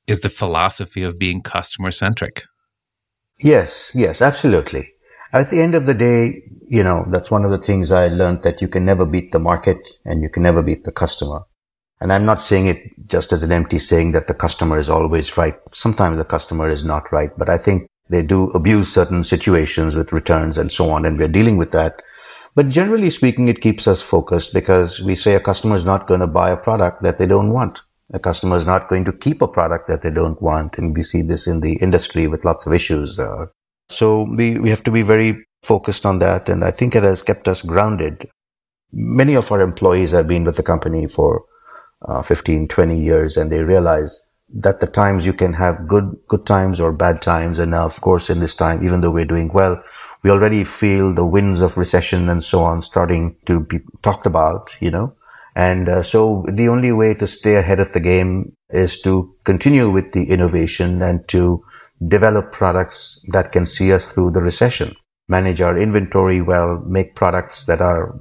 is 0.06 0.20
the 0.20 0.28
philosophy 0.28 1.02
of 1.02 1.18
being 1.18 1.40
customer 1.40 1.90
centric. 1.90 2.44
Yes, 3.42 3.92
yes, 3.94 4.20
absolutely. 4.20 4.93
At 5.34 5.50
the 5.50 5.60
end 5.60 5.74
of 5.74 5.84
the 5.84 5.94
day, 5.94 6.44
you 6.68 6.84
know, 6.84 7.04
that's 7.08 7.28
one 7.28 7.44
of 7.44 7.50
the 7.50 7.58
things 7.58 7.90
I 7.90 8.06
learned 8.06 8.44
that 8.44 8.62
you 8.62 8.68
can 8.68 8.84
never 8.84 9.04
beat 9.04 9.32
the 9.32 9.40
market 9.40 9.98
and 10.04 10.22
you 10.22 10.28
can 10.28 10.44
never 10.44 10.62
beat 10.62 10.84
the 10.84 10.92
customer. 10.92 11.42
And 12.00 12.12
I'm 12.12 12.24
not 12.24 12.40
saying 12.40 12.66
it 12.66 13.08
just 13.08 13.32
as 13.32 13.42
an 13.42 13.50
empty 13.50 13.80
saying 13.80 14.12
that 14.12 14.28
the 14.28 14.34
customer 14.34 14.78
is 14.78 14.88
always 14.88 15.36
right. 15.36 15.56
Sometimes 15.72 16.18
the 16.18 16.24
customer 16.24 16.68
is 16.68 16.84
not 16.84 17.10
right, 17.10 17.36
but 17.36 17.48
I 17.48 17.58
think 17.58 17.88
they 18.08 18.22
do 18.22 18.44
abuse 18.50 18.94
certain 18.94 19.24
situations 19.24 19.96
with 19.96 20.12
returns 20.12 20.56
and 20.56 20.70
so 20.70 20.88
on. 20.90 21.04
And 21.04 21.18
we're 21.18 21.26
dealing 21.26 21.56
with 21.56 21.72
that. 21.72 22.00
But 22.54 22.68
generally 22.68 23.10
speaking, 23.10 23.48
it 23.48 23.60
keeps 23.60 23.88
us 23.88 24.02
focused 24.02 24.54
because 24.54 25.02
we 25.02 25.16
say 25.16 25.34
a 25.34 25.40
customer 25.40 25.74
is 25.74 25.84
not 25.84 26.06
going 26.06 26.20
to 26.20 26.28
buy 26.28 26.50
a 26.50 26.56
product 26.56 27.02
that 27.02 27.18
they 27.18 27.26
don't 27.26 27.52
want. 27.52 27.82
A 28.12 28.20
customer 28.20 28.56
is 28.56 28.66
not 28.66 28.86
going 28.86 29.04
to 29.06 29.12
keep 29.12 29.42
a 29.42 29.48
product 29.48 29.88
that 29.88 30.02
they 30.02 30.12
don't 30.12 30.40
want. 30.40 30.78
And 30.78 30.94
we 30.94 31.02
see 31.02 31.22
this 31.22 31.48
in 31.48 31.58
the 31.58 31.72
industry 31.82 32.28
with 32.28 32.44
lots 32.44 32.66
of 32.66 32.72
issues. 32.72 33.18
Uh, 33.18 33.46
so 33.88 34.22
we, 34.22 34.58
we 34.58 34.70
have 34.70 34.82
to 34.84 34.90
be 34.90 35.02
very 35.02 35.46
focused 35.62 36.06
on 36.06 36.18
that. 36.20 36.48
And 36.48 36.64
I 36.64 36.70
think 36.70 36.94
it 36.94 37.02
has 37.02 37.22
kept 37.22 37.48
us 37.48 37.62
grounded. 37.62 38.28
Many 38.92 39.34
of 39.34 39.50
our 39.50 39.60
employees 39.60 40.12
have 40.12 40.28
been 40.28 40.44
with 40.44 40.56
the 40.56 40.62
company 40.62 41.06
for 41.06 41.44
uh, 42.06 42.22
15, 42.22 42.68
20 42.68 42.98
years 43.00 43.36
and 43.36 43.50
they 43.50 43.62
realize 43.62 44.20
that 44.52 44.80
the 44.80 44.86
times 44.86 45.26
you 45.26 45.32
can 45.32 45.54
have 45.54 45.86
good, 45.88 46.16
good 46.28 46.46
times 46.46 46.78
or 46.78 46.92
bad 46.92 47.20
times. 47.20 47.58
And 47.58 47.72
now, 47.72 47.86
of 47.86 48.00
course, 48.00 48.30
in 48.30 48.40
this 48.40 48.54
time, 48.54 48.84
even 48.84 49.00
though 49.00 49.10
we're 49.10 49.24
doing 49.24 49.50
well, 49.52 49.82
we 50.22 50.30
already 50.30 50.64
feel 50.64 51.12
the 51.12 51.24
winds 51.24 51.60
of 51.60 51.76
recession 51.76 52.28
and 52.28 52.42
so 52.42 52.60
on 52.60 52.82
starting 52.82 53.36
to 53.46 53.60
be 53.60 53.80
talked 54.02 54.26
about, 54.26 54.76
you 54.80 54.90
know. 54.90 55.14
And 55.56 55.88
uh, 55.88 56.02
so 56.02 56.44
the 56.52 56.68
only 56.68 56.92
way 56.92 57.14
to 57.14 57.26
stay 57.26 57.56
ahead 57.56 57.80
of 57.80 57.92
the 57.92 58.00
game 58.00 58.56
is 58.70 59.00
to 59.02 59.34
continue 59.44 59.90
with 59.90 60.12
the 60.12 60.30
innovation 60.30 61.00
and 61.02 61.26
to 61.28 61.62
develop 62.06 62.50
products 62.50 63.24
that 63.32 63.52
can 63.52 63.66
see 63.66 63.92
us 63.92 64.10
through 64.10 64.32
the 64.32 64.42
recession, 64.42 64.92
manage 65.28 65.60
our 65.60 65.78
inventory 65.78 66.40
well, 66.40 66.82
make 66.86 67.14
products 67.14 67.66
that 67.66 67.80
are 67.80 68.16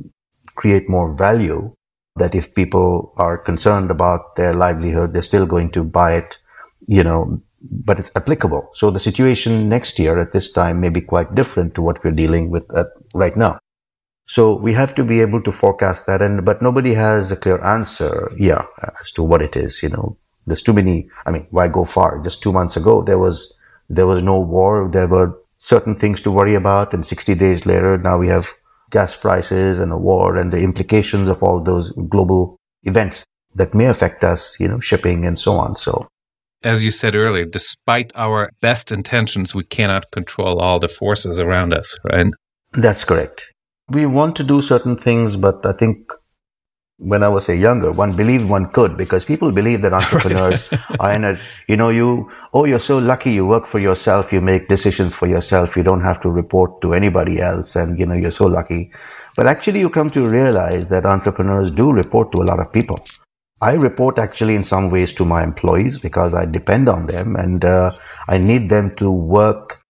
create 0.56 0.88
more 0.88 1.16
value 1.16 1.74
that 2.16 2.36
if 2.36 2.54
people 2.54 3.14
are 3.18 3.38
concerned 3.38 3.90
about 3.90 4.36
their 4.36 4.54
livelihood, 4.54 5.14
they're 5.14 5.24
still 5.24 5.48
going 5.48 5.72
to 5.72 5.84
buy 5.84 6.16
it, 6.16 6.38
you 6.88 7.04
know, 7.04 7.42
but 7.64 7.98
it's 7.98 8.16
applicable. 8.16 8.70
So 8.74 8.92
the 8.92 9.00
situation 9.00 9.68
next 9.68 9.98
year 9.98 10.20
at 10.20 10.34
this 10.34 10.52
time 10.52 10.80
may 10.80 10.90
be 10.90 11.02
quite 11.02 11.34
different 11.34 11.74
to 11.76 11.82
what 11.82 12.04
we're 12.04 12.12
dealing 12.12 12.52
with 12.52 12.70
right 13.16 13.36
now. 13.36 13.58
So 14.26 14.56
we 14.56 14.74
have 14.74 14.96
to 14.96 15.04
be 15.04 15.22
able 15.22 15.42
to 15.44 15.52
forecast 15.52 16.06
that 16.08 16.22
and, 16.22 16.46
but 16.46 16.62
nobody 16.62 16.94
has 16.94 17.32
a 17.32 17.36
clear 17.36 17.62
answer. 17.64 18.32
Yeah. 18.38 18.66
As 19.00 19.12
to 19.12 19.24
what 19.24 19.42
it 19.42 19.56
is, 19.56 19.84
you 19.84 19.90
know, 19.90 20.18
there's 20.48 20.62
too 20.62 20.74
many. 20.74 21.10
I 21.26 21.32
mean, 21.32 21.48
why 21.52 21.68
go 21.68 21.86
far? 21.86 22.22
Just 22.22 22.42
two 22.42 22.54
months 22.54 22.78
ago, 22.78 23.04
there 23.04 23.20
was, 23.20 23.54
there 23.90 24.08
was 24.08 24.24
no 24.24 24.40
war. 24.40 24.90
There 24.92 25.08
were 25.08 25.38
certain 25.58 25.96
things 25.96 26.22
to 26.22 26.32
worry 26.32 26.56
about. 26.56 26.94
And 26.94 27.06
60 27.06 27.36
days 27.36 27.66
later, 27.66 27.98
now 27.98 28.18
we 28.18 28.28
have 28.30 28.50
gas 28.90 29.16
prices 29.18 29.80
and 29.80 29.92
a 29.92 29.98
war 29.98 30.38
and 30.38 30.54
the 30.54 30.64
implications 30.64 31.28
of 31.28 31.44
all 31.44 31.62
those 31.62 31.92
global 32.10 32.58
events 32.84 33.26
that 33.56 33.74
may 33.74 33.86
affect 33.88 34.24
us, 34.24 34.60
you 34.60 34.68
know, 34.68 34.80
shipping 34.80 35.26
and 35.26 35.38
so 35.38 35.54
on. 35.54 35.76
So 35.76 36.08
as 36.64 36.84
you 36.84 36.92
said 36.92 37.16
earlier, 37.16 37.46
despite 37.46 38.12
our 38.16 38.50
best 38.62 38.92
intentions, 38.92 39.54
we 39.54 39.64
cannot 39.64 40.12
control 40.12 40.60
all 40.60 40.80
the 40.80 40.88
forces 40.88 41.40
around 41.40 41.74
us, 41.74 41.98
right? 42.06 42.28
That's 42.72 43.04
correct. 43.04 43.44
We 43.90 44.06
want 44.06 44.36
to 44.38 44.44
do 44.44 44.62
certain 44.62 44.98
things, 44.98 45.36
but 45.36 45.66
I 45.66 45.74
think 45.74 46.12
when 46.98 47.22
I 47.22 47.28
was 47.28 47.50
a 47.50 47.56
younger, 47.56 47.92
one 47.92 48.16
believed 48.16 48.48
one 48.48 48.68
could 48.68 48.96
because 48.96 49.26
people 49.26 49.52
believe 49.52 49.82
that 49.82 49.94
entrepreneurs 50.02 50.72
are 51.00 51.14
in 51.14 51.26
a, 51.26 51.40
you 51.68 51.76
know, 51.76 51.90
you, 51.90 52.30
oh, 52.54 52.66
you're 52.66 52.80
so 52.80 52.98
lucky 52.98 53.32
you 53.32 53.46
work 53.46 53.66
for 53.66 53.80
yourself, 53.80 54.32
you 54.32 54.40
make 54.40 54.70
decisions 54.70 55.14
for 55.14 55.28
yourself, 55.28 55.76
you 55.76 55.84
don't 55.84 56.02
have 56.02 56.20
to 56.22 56.30
report 56.30 56.82
to 56.82 56.94
anybody 56.94 57.42
else, 57.42 57.76
and, 57.76 58.00
you 58.00 58.06
know, 58.06 58.16
you're 58.16 58.32
so 58.32 58.46
lucky. 58.46 58.92
But 59.36 59.48
actually, 59.48 59.82
you 59.82 59.90
come 59.90 60.10
to 60.12 60.26
realize 60.26 60.90
that 60.90 61.06
entrepreneurs 61.06 61.72
do 61.72 61.92
report 61.92 62.32
to 62.34 62.42
a 62.42 62.46
lot 62.46 62.60
of 62.60 62.72
people. 62.72 63.00
I 63.62 63.74
report 63.74 64.20
actually 64.20 64.56
in 64.56 64.64
some 64.64 64.92
ways 64.92 65.14
to 65.14 65.26
my 65.26 65.44
employees 65.44 65.98
because 65.98 66.34
I 66.34 66.46
depend 66.46 66.90
on 66.90 67.08
them 67.08 67.36
and 67.36 67.64
uh, 67.64 67.94
I 68.28 68.38
need 68.38 68.70
them 68.70 68.94
to 68.98 69.10
work 69.10 69.82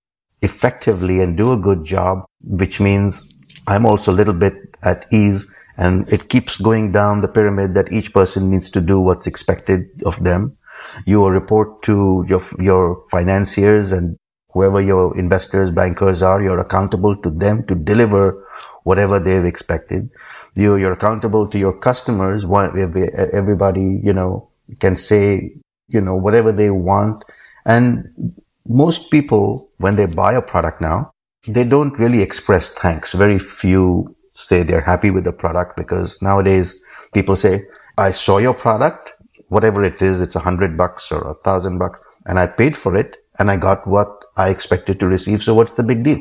effectively 0.44 1.22
and 1.22 1.36
do 1.36 1.54
a 1.54 1.58
good 1.58 1.84
job, 1.84 2.26
which 2.44 2.80
means 2.80 3.36
I'm 3.68 3.86
also 3.86 4.12
a 4.12 4.16
little 4.16 4.34
bit 4.34 4.54
at 4.84 5.06
ease 5.12 5.54
and 5.78 6.08
it 6.12 6.30
keeps 6.30 6.60
going 6.60 6.92
down 6.92 7.22
the 7.22 7.28
pyramid 7.28 7.74
that 7.76 7.92
each 7.92 8.14
person 8.14 8.50
needs 8.50 8.70
to 8.72 8.82
do 8.82 9.00
what's 9.00 9.28
expected 9.28 10.02
of 10.06 10.24
them. 10.24 10.58
You 11.06 11.22
will 11.22 11.32
report 11.32 11.82
to 11.84 12.26
your, 12.28 12.42
your 12.60 13.00
financiers 13.10 13.92
and 13.92 14.18
whoever 14.54 14.80
your 14.80 15.18
investors, 15.18 15.72
bankers 15.72 16.22
are, 16.22 16.42
you're 16.42 16.60
accountable 16.60 17.16
to 17.18 17.30
them 17.30 17.66
to 17.68 17.76
deliver 17.76 18.46
whatever 18.84 19.20
they've 19.20 19.46
expected. 19.46 20.10
You, 20.56 20.76
you're 20.76 20.94
accountable 20.94 21.48
to 21.48 21.58
your 21.58 21.78
customers. 21.78 22.46
Everybody, 22.46 24.02
you 24.04 24.14
know, 24.14 24.50
can 24.80 24.96
say, 24.96 25.56
you 25.88 26.02
know, 26.02 26.16
whatever 26.16 26.52
they 26.52 26.70
want. 26.70 27.24
And 27.66 28.36
most 28.68 29.10
people, 29.10 29.68
when 29.78 29.96
they 29.96 30.06
buy 30.06 30.34
a 30.34 30.42
product 30.42 30.82
now, 30.82 31.13
they 31.48 31.64
don't 31.64 31.98
really 32.00 32.22
express 32.22 32.74
thanks. 32.74 33.14
Very 33.14 33.40
few 33.40 34.16
say 34.28 34.64
they're 34.64 34.82
happy 34.82 35.12
with 35.12 35.26
the 35.26 35.34
product 35.34 35.78
because 35.78 36.22
nowadays 36.22 36.84
people 37.14 37.36
say, 37.36 37.62
I 37.98 38.12
saw 38.12 38.40
your 38.40 38.54
product, 38.54 39.14
whatever 39.50 39.84
it 39.84 40.02
is, 40.02 40.22
it's 40.22 40.36
a 40.36 40.40
hundred 40.40 40.78
bucks 40.78 41.12
or 41.12 41.22
a 41.28 41.34
thousand 41.34 41.78
bucks, 41.78 42.02
and 42.26 42.40
I 42.40 42.48
paid 42.48 42.76
for 42.76 42.96
it 42.96 43.18
and 43.38 43.52
I 43.52 43.58
got 43.58 43.86
what 43.86 44.26
I 44.38 44.50
expected 44.50 45.00
to 45.00 45.08
receive. 45.08 45.44
So 45.44 45.54
what's 45.54 45.74
the 45.74 45.84
big 45.84 46.04
deal? 46.04 46.20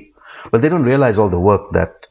Well, 0.53 0.61
they 0.61 0.69
don't 0.69 0.83
realize 0.83 1.19
all 1.19 1.31
the 1.31 1.41
work 1.41 1.63
that, 1.73 2.07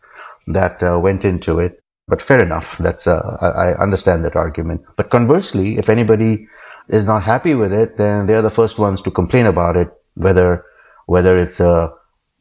that 0.47 0.81
uh, 0.81 0.99
went 0.99 1.25
into 1.25 1.59
it. 1.59 1.79
But 2.07 2.21
fair 2.21 2.41
enough. 2.41 2.77
That's, 2.77 3.07
uh, 3.07 3.37
I, 3.41 3.71
I 3.71 3.77
understand 3.77 4.25
that 4.25 4.35
argument. 4.35 4.81
But 4.95 5.09
conversely, 5.09 5.77
if 5.77 5.89
anybody 5.89 6.47
is 6.89 7.05
not 7.05 7.23
happy 7.23 7.55
with 7.55 7.71
it, 7.71 7.97
then 7.97 8.25
they're 8.25 8.41
the 8.41 8.49
first 8.49 8.79
ones 8.79 9.01
to 9.03 9.11
complain 9.11 9.45
about 9.45 9.77
it, 9.77 9.89
whether, 10.15 10.65
whether 11.05 11.37
it's 11.37 11.59
a, 11.59 11.93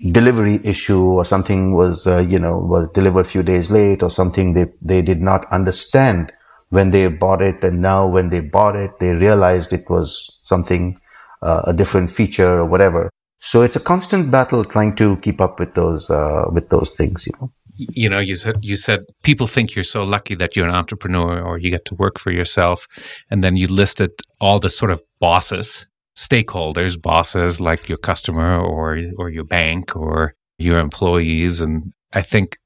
delivery 0.08 0.60
issue 0.64 1.02
or 1.02 1.24
something 1.24 1.74
was, 1.74 2.06
uh, 2.06 2.18
you 2.18 2.38
know, 2.38 2.56
was 2.58 2.88
delivered 2.94 3.20
a 3.20 3.24
few 3.24 3.42
days 3.42 3.70
late 3.70 4.02
or 4.02 4.10
something 4.10 4.54
they, 4.54 4.66
they 4.80 5.02
did 5.02 5.20
not 5.20 5.50
understand 5.52 6.32
when 6.70 6.90
they 6.90 7.06
bought 7.08 7.42
it. 7.42 7.62
And 7.62 7.82
now 7.82 8.06
when 8.06 8.30
they 8.30 8.40
bought 8.40 8.76
it, 8.76 8.98
they 8.98 9.10
realized 9.10 9.72
it 9.72 9.90
was 9.90 10.38
something, 10.42 10.96
uh, 11.42 11.62
a 11.66 11.72
different 11.72 12.10
feature 12.10 12.60
or 12.60 12.64
whatever. 12.64 13.10
So 13.38 13.62
it's 13.62 13.76
a 13.76 13.80
constant 13.80 14.30
battle 14.30 14.64
trying 14.64 14.96
to 14.96 15.16
keep 15.18 15.40
up 15.40 15.58
with 15.58 15.74
those, 15.74 16.10
uh, 16.10 16.44
with 16.52 16.68
those 16.70 16.94
things, 16.94 17.26
you 17.26 17.32
know. 17.40 17.52
You 17.78 18.10
know, 18.10 18.18
you 18.18 18.36
said 18.36 18.56
you 18.60 18.76
said 18.76 19.00
people 19.22 19.46
think 19.46 19.74
you're 19.74 19.84
so 19.84 20.04
lucky 20.04 20.34
that 20.34 20.54
you're 20.54 20.68
an 20.68 20.74
entrepreneur 20.74 21.40
or 21.40 21.56
you 21.56 21.70
get 21.70 21.86
to 21.86 21.94
work 21.94 22.18
for 22.18 22.30
yourself, 22.30 22.86
and 23.30 23.42
then 23.42 23.56
you 23.56 23.68
listed 23.68 24.10
all 24.38 24.58
the 24.58 24.68
sort 24.68 24.90
of 24.90 25.00
bosses 25.18 25.86
stakeholders, 26.16 27.00
bosses 27.00 27.60
like 27.60 27.88
your 27.88 27.98
customer 27.98 28.60
or 28.60 28.98
or 29.18 29.30
your 29.30 29.44
bank 29.44 29.96
or 29.96 30.34
your 30.58 30.78
employees. 30.78 31.60
And 31.60 31.92
I 32.12 32.22
think, 32.22 32.58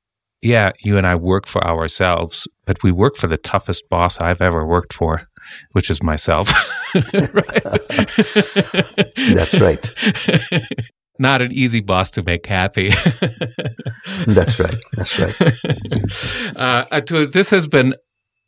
yeah, 0.43 0.73
you 0.83 0.99
and 0.99 1.07
I 1.07 1.15
work 1.15 1.47
for 1.47 1.65
ourselves, 1.65 2.47
but 2.67 2.83
we 2.83 2.93
work 2.93 3.17
for 3.17 3.29
the 3.29 3.37
toughest 3.37 3.89
boss 3.89 4.21
I've 4.21 4.43
ever 4.43 4.67
worked 4.67 4.93
for, 4.93 5.29
which 5.73 5.91
is 5.91 6.03
myself. 6.03 6.53
That's 6.95 7.35
right. 9.61 9.93
Not 11.19 11.43
an 11.43 11.53
easy 11.53 11.81
boss 11.81 12.11
to 12.13 12.23
make 12.25 12.47
happy. 12.47 12.89
That's 14.27 14.59
right. 14.59 14.75
That's 14.95 15.19
right. 15.21 15.41
Uh, 16.57 16.85
Atul, 16.87 17.31
this 17.31 17.51
has 17.51 17.69
been 17.69 17.95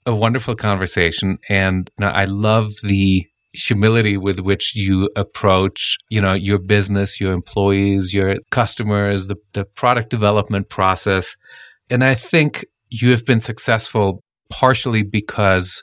a 0.04 0.12
wonderful 0.14 0.56
conversation, 0.56 1.38
and 1.48 1.88
I 2.00 2.24
love 2.24 2.72
the 2.82 3.24
humility 3.64 4.16
with 4.16 4.40
which 4.40 4.75
you 4.75 5.11
approach, 5.16 5.97
you 6.09 6.21
know, 6.21 6.35
your 6.35 6.59
business, 6.59 7.21
your 7.21 7.33
employees, 7.33 8.12
your 8.12 8.37
customers, 8.51 9.29
the, 9.29 9.37
the 9.55 9.64
product 9.64 10.11
development 10.11 10.69
process. 10.69 11.37
And 11.90 12.05
I 12.05 12.14
think 12.14 12.64
you 12.88 13.11
have 13.11 13.25
been 13.25 13.40
successful 13.40 14.23
partially 14.51 15.03
because 15.03 15.83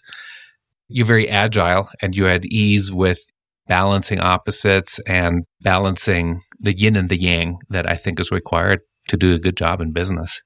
you're 0.88 1.06
very 1.06 1.28
agile 1.30 1.90
and 2.02 2.16
you're 2.16 2.30
at 2.30 2.46
ease 2.46 2.92
with 2.92 3.20
balancing 3.68 4.20
opposites 4.20 5.00
and 5.08 5.46
balancing 5.62 6.42
the 6.60 6.78
yin 6.78 6.96
and 6.96 7.10
the 7.10 7.18
yang 7.18 7.58
that 7.70 7.90
I 7.90 7.96
think 7.96 8.20
is 8.20 8.32
required 8.32 8.82
to 9.10 9.18
do 9.18 9.34
a 9.34 9.40
good 9.40 9.58
job 9.58 9.82
in 9.82 9.92
business. 9.92 10.42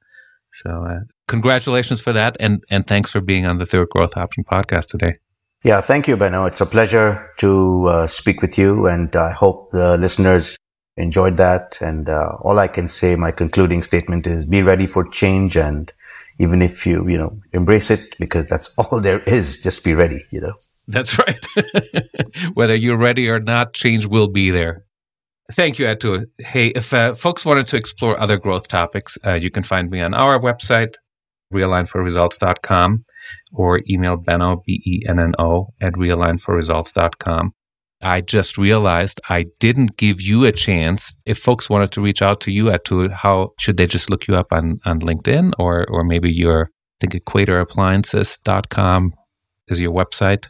So, 0.54 0.70
uh, 0.70 1.00
congratulations 1.28 2.02
for 2.02 2.14
that, 2.14 2.36
and 2.40 2.64
and 2.70 2.88
thanks 2.88 3.12
for 3.12 3.22
being 3.22 3.46
on 3.46 3.58
the 3.58 3.66
Third 3.66 3.90
Growth 3.90 4.18
Option 4.18 4.44
podcast 4.44 4.88
today. 4.88 5.14
Yeah, 5.64 5.82
thank 5.82 6.08
you, 6.08 6.16
Benno. 6.16 6.46
It's 6.46 6.62
a 6.62 6.66
pleasure 6.66 7.32
to 7.40 7.86
uh, 7.88 8.08
speak 8.08 8.42
with 8.42 8.58
you, 8.58 8.88
and 8.88 9.16
I 9.16 9.32
hope 9.32 9.72
the 9.72 9.98
listeners 9.98 10.56
enjoyed 10.98 11.38
that. 11.38 11.78
And 11.82 12.10
uh, 12.10 12.38
all 12.42 12.60
I 12.60 12.68
can 12.68 12.88
say, 12.88 13.16
my 13.16 13.32
concluding 13.32 13.82
statement 13.82 14.28
is: 14.28 14.46
be 14.46 14.62
ready 14.62 14.86
for 14.86 15.04
change, 15.04 15.58
and 15.58 15.92
even 16.40 16.62
if 16.62 16.86
you, 16.86 17.08
you 17.08 17.18
know, 17.18 17.40
embrace 17.54 17.90
it, 17.90 18.16
because 18.20 18.46
that's 18.46 18.74
all 18.78 19.02
there 19.02 19.22
is. 19.24 19.62
Just 19.62 19.84
be 19.84 19.96
ready. 19.96 20.24
You 20.32 20.42
know. 20.42 20.54
That's 20.88 21.18
right. 21.18 21.46
Whether 22.54 22.76
you're 22.76 22.98
ready 22.98 23.28
or 23.28 23.40
not, 23.40 23.74
change 23.74 24.06
will 24.06 24.28
be 24.28 24.52
there. 24.52 24.86
Thank 25.54 25.80
you, 25.80 25.86
Atul. 25.86 26.26
Hey, 26.40 26.68
if 26.68 26.94
uh, 26.94 27.16
folks 27.16 27.46
wanted 27.46 27.68
to 27.68 27.78
explore 27.78 28.20
other 28.20 28.38
growth 28.38 28.68
topics, 28.68 29.18
uh, 29.26 29.34
you 29.34 29.50
can 29.50 29.64
find 29.64 29.90
me 29.90 30.02
on 30.02 30.14
our 30.14 30.40
website, 30.40 30.96
realignforresults.com 31.54 33.04
or 33.54 33.82
email 33.90 34.18
Benno, 34.18 34.64
B-E-N-N-O, 34.66 35.68
at 35.82 35.94
realignforresults.com. 35.94 37.54
I 38.02 38.22
just 38.22 38.58
realized 38.58 39.20
I 39.28 39.46
didn't 39.60 39.98
give 39.98 40.22
you 40.22 40.46
a 40.46 40.52
chance. 40.52 41.14
If 41.26 41.40
folks 41.40 41.70
wanted 41.70 41.92
to 41.94 42.02
reach 42.02 42.22
out 42.22 42.42
to 42.42 42.52
you 42.52 42.66
Atul 42.66 43.12
how 43.12 43.54
should 43.60 43.78
they 43.78 43.88
just 43.88 44.10
look 44.10 44.28
you 44.28 44.36
up 44.36 44.48
on, 44.52 44.80
on 44.86 45.00
LinkedIn 45.00 45.54
or 45.58 45.86
or 45.90 46.04
maybe 46.04 46.32
your 46.32 46.70
I 47.02 47.08
think 47.08 47.14
equatorappliances.com 47.26 49.14
is 49.68 49.80
your 49.80 49.92
website. 49.92 50.48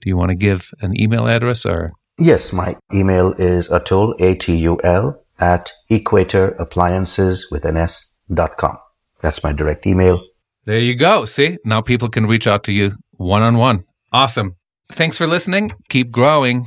Do 0.00 0.08
you 0.08 0.16
want 0.16 0.30
to 0.30 0.36
give 0.36 0.70
an 0.80 1.00
email 1.00 1.26
address 1.26 1.66
or 1.66 1.92
Yes, 2.18 2.52
my 2.52 2.76
email 2.92 3.34
is 3.38 3.68
atul 3.68 4.14
a 4.20 4.36
t 4.36 4.56
u 4.56 4.78
l 4.84 5.20
at 5.40 5.72
equatorappliances 5.90 7.50
with 7.50 7.64
an 7.64 7.76
s 7.76 8.14
dot 8.32 8.56
com. 8.56 8.78
That's 9.20 9.42
my 9.42 9.52
direct 9.52 9.84
email. 9.86 10.20
There 10.66 10.78
you 10.78 10.94
go. 10.94 11.24
See, 11.24 11.58
now 11.64 11.80
people 11.80 12.08
can 12.08 12.26
reach 12.26 12.46
out 12.46 12.64
to 12.64 12.72
you 12.72 12.96
one 13.12 13.42
on 13.42 13.56
one. 13.58 13.84
Awesome. 14.12 14.56
Thanks 14.90 15.18
for 15.18 15.26
listening. 15.26 15.72
Keep 15.88 16.10
growing. 16.10 16.66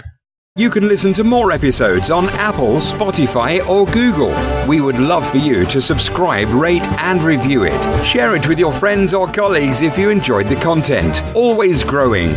You 0.56 0.72
can 0.72 0.88
listen 0.88 1.14
to 1.14 1.24
more 1.24 1.52
episodes 1.52 2.10
on 2.10 2.30
Apple, 2.30 2.78
Spotify, 2.78 3.64
or 3.68 3.86
Google. 3.86 4.36
We 4.68 4.82
would 4.82 4.98
love 4.98 5.30
for 5.30 5.38
you 5.38 5.66
to 5.66 5.80
subscribe, 5.80 6.50
rate, 6.50 6.88
and 6.94 7.22
review 7.22 7.64
it. 7.64 8.04
Share 8.04 8.36
it 8.36 8.48
with 8.48 8.58
your 8.58 8.74
friends 8.74 9.14
or 9.14 9.28
colleagues 9.28 9.82
if 9.82 10.00
you 10.00 10.10
enjoyed 10.10 10.48
the 10.48 10.56
content. 10.56 11.22
Always 11.36 11.84
growing. 11.84 12.34